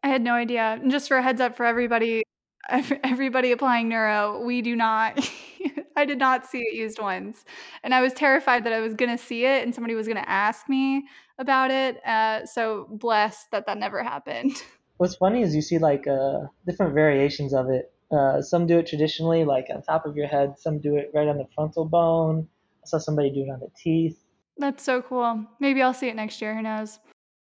[0.03, 0.77] I had no idea.
[0.81, 2.23] And just for a heads up for everybody,
[2.69, 5.27] everybody applying neuro, we do not.
[5.95, 7.45] I did not see it used once,
[7.83, 10.17] and I was terrified that I was going to see it and somebody was going
[10.17, 12.03] to ask me about it.
[12.05, 14.51] Uh, so blessed that that never happened.
[14.97, 17.91] What's funny is you see like uh, different variations of it.
[18.11, 20.59] Uh, some do it traditionally, like on top of your head.
[20.59, 22.47] Some do it right on the frontal bone.
[22.83, 24.22] I saw somebody do it on the teeth.
[24.57, 25.45] That's so cool.
[25.59, 26.55] Maybe I'll see it next year.
[26.55, 26.99] Who knows?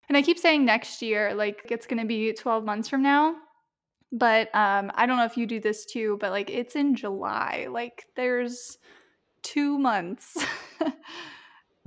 [0.10, 3.36] And I keep saying next year, like it's going to be 12 months from now.
[4.12, 7.68] But um, I don't know if you do this too, but like it's in July.
[7.70, 8.78] Like there's
[9.42, 10.38] two months.
[10.80, 10.92] I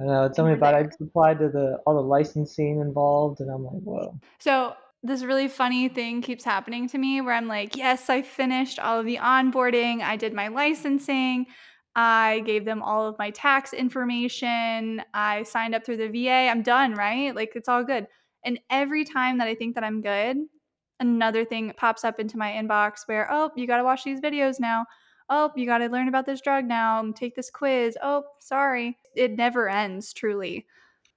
[0.00, 0.28] know.
[0.34, 0.92] Tell me about it.
[1.00, 4.18] I applied to the all the licensing involved, and I'm like, whoa.
[4.40, 8.80] So this really funny thing keeps happening to me where I'm like, yes, I finished
[8.80, 10.02] all of the onboarding.
[10.02, 11.46] I did my licensing.
[11.96, 15.02] I gave them all of my tax information.
[15.14, 16.50] I signed up through the VA.
[16.50, 17.34] I'm done, right?
[17.34, 18.06] Like it's all good.
[18.44, 20.36] And every time that I think that I'm good,
[21.00, 24.60] another thing pops up into my inbox where, oh, you got to watch these videos
[24.60, 24.84] now.
[25.30, 27.96] Oh, you got to learn about this drug now take this quiz.
[28.02, 28.98] Oh, sorry.
[29.14, 30.66] It never ends, truly.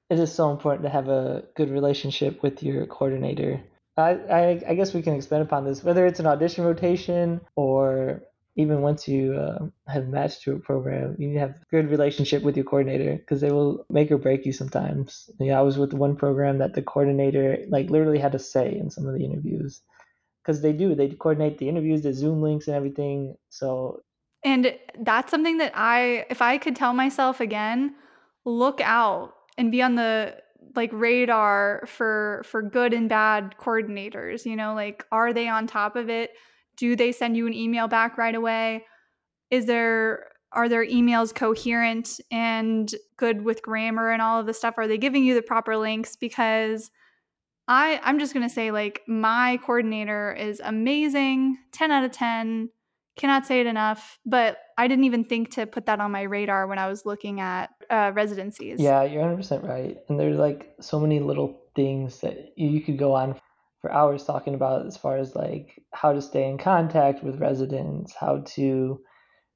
[0.09, 3.61] It is so important to have a good relationship with your coordinator.
[3.97, 8.23] I, I, I guess we can expand upon this, whether it's an audition rotation or
[8.59, 11.89] even once you uh, have matched to a program, you need to have a good
[11.89, 15.29] relationship with your coordinator because they will make or break you sometimes.
[15.39, 18.89] Yeah, I was with one program that the coordinator like literally had to say in
[18.89, 19.81] some of the interviews
[20.43, 20.93] because they do.
[20.93, 23.37] They coordinate the interviews, the Zoom links, and everything.
[23.47, 24.01] So,
[24.43, 27.95] and that's something that I, if I could tell myself again,
[28.43, 30.35] look out and be on the
[30.75, 35.95] like radar for for good and bad coordinators you know like are they on top
[35.95, 36.31] of it
[36.79, 38.85] do they send you an email back right away?
[39.51, 44.75] Is there are their emails coherent and good with grammar and all of the stuff?
[44.77, 46.15] Are they giving you the proper links?
[46.15, 46.89] Because
[47.69, 52.69] i i'm just going to say like my coordinator is amazing 10 out of 10
[53.15, 56.67] cannot say it enough but i didn't even think to put that on my radar
[56.67, 58.79] when i was looking at uh, residencies.
[58.79, 63.13] Yeah you're 100% right and there's like so many little things that you could go
[63.13, 63.39] on
[63.81, 68.13] for hours talking about as far as like how to stay in contact with residents,
[68.19, 69.01] how to,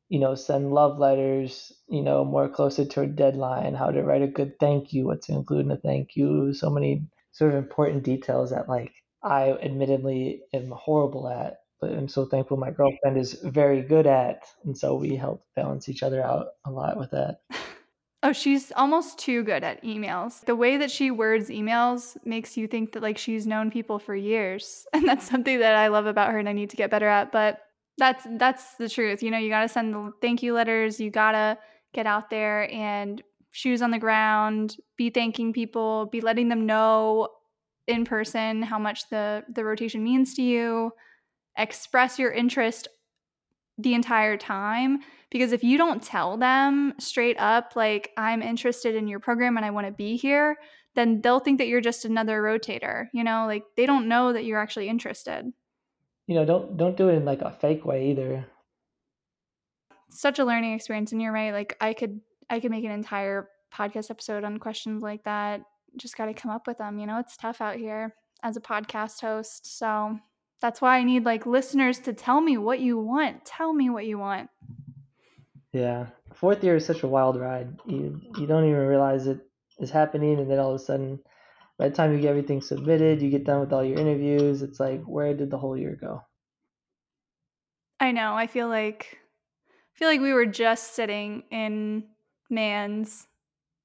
[0.09, 4.21] you know, send love letters, you know, more closer to a deadline, how to write
[4.21, 7.57] a good thank you, what to include in a thank you, so many sort of
[7.57, 8.91] important details that like
[9.23, 14.43] I admittedly am horrible at, but I'm so thankful my girlfriend is very good at,
[14.65, 17.39] and so we help balance each other out a lot with that.
[18.25, 20.45] Oh, she's almost too good at emails.
[20.45, 24.15] The way that she words emails makes you think that like she's known people for
[24.15, 24.87] years.
[24.93, 27.33] And that's something that I love about her and I need to get better at,
[27.33, 27.59] but
[27.97, 29.21] that's that's the truth.
[29.21, 31.57] You know, you got to send the thank you letters, you got to
[31.93, 33.21] get out there and
[33.51, 37.27] shoes on the ground, be thanking people, be letting them know
[37.87, 40.91] in person how much the the rotation means to you,
[41.57, 42.87] express your interest
[43.77, 44.99] the entire time
[45.33, 49.65] because if you don't tell them straight up like i'm interested in your program and
[49.65, 50.55] i want to be here
[50.95, 53.07] then they'll think that you're just another rotator.
[53.13, 55.51] You know, like they don't know that you're actually interested.
[56.27, 58.45] You know, don't don't do it in like a fake way either.
[60.09, 61.51] Such a learning experience, and you're right.
[61.51, 65.61] Like I could I could make an entire podcast episode on questions like that.
[65.97, 66.99] Just got to come up with them.
[66.99, 69.77] You know, it's tough out here as a podcast host.
[69.77, 70.17] So
[70.61, 73.45] that's why I need like listeners to tell me what you want.
[73.45, 74.49] Tell me what you want.
[75.73, 76.07] Yeah.
[76.35, 77.75] Fourth year is such a wild ride.
[77.85, 79.39] You you don't even realize it
[79.79, 81.19] is happening and then all of a sudden
[81.79, 84.79] by the time you get everything submitted, you get done with all your interviews, it's
[84.79, 86.21] like where did the whole year go?
[87.99, 88.35] I know.
[88.35, 89.17] I feel like
[89.67, 92.03] I feel like we were just sitting in
[92.49, 93.27] Mans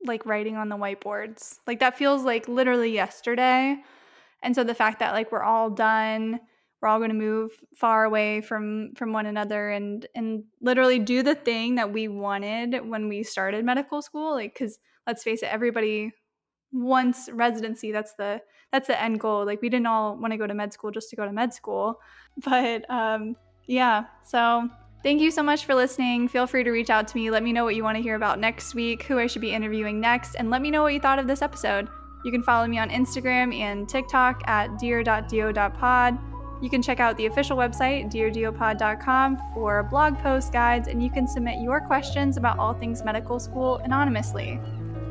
[0.05, 1.59] like writing on the whiteboards.
[1.66, 3.82] Like that feels like literally yesterday.
[4.43, 6.41] And so the fact that like we're all done,
[6.81, 11.22] we're all going to move far away from from one another and and literally do
[11.22, 15.53] the thing that we wanted when we started medical school like cuz let's face it
[15.53, 16.12] everybody
[16.72, 18.41] wants residency that's the
[18.72, 21.11] that's the end goal like we didn't all want to go to med school just
[21.11, 22.01] to go to med school
[22.45, 24.68] but um yeah so
[25.05, 26.26] Thank you so much for listening.
[26.26, 27.31] Feel free to reach out to me.
[27.31, 29.53] Let me know what you want to hear about next week, who I should be
[29.53, 31.89] interviewing next, and let me know what you thought of this episode.
[32.24, 36.18] You can follow me on Instagram and TikTok at dear.do.pod.
[36.61, 41.29] You can check out the official website, DearDOpod.com, for blog post guides, and you can
[41.29, 44.61] submit your questions about all things medical school anonymously.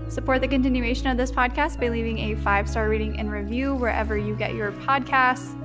[0.10, 4.18] Support the continuation of this podcast by leaving a five star rating and review wherever
[4.18, 5.56] you get your podcasts.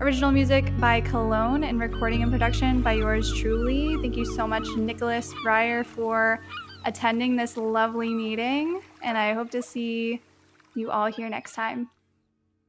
[0.00, 3.96] Original music by Kalon and recording and production by yours truly.
[4.02, 6.40] Thank you so much, Nicholas Breier, for
[6.84, 10.20] attending this lovely meeting, and I hope to see
[10.74, 11.88] you all here next time.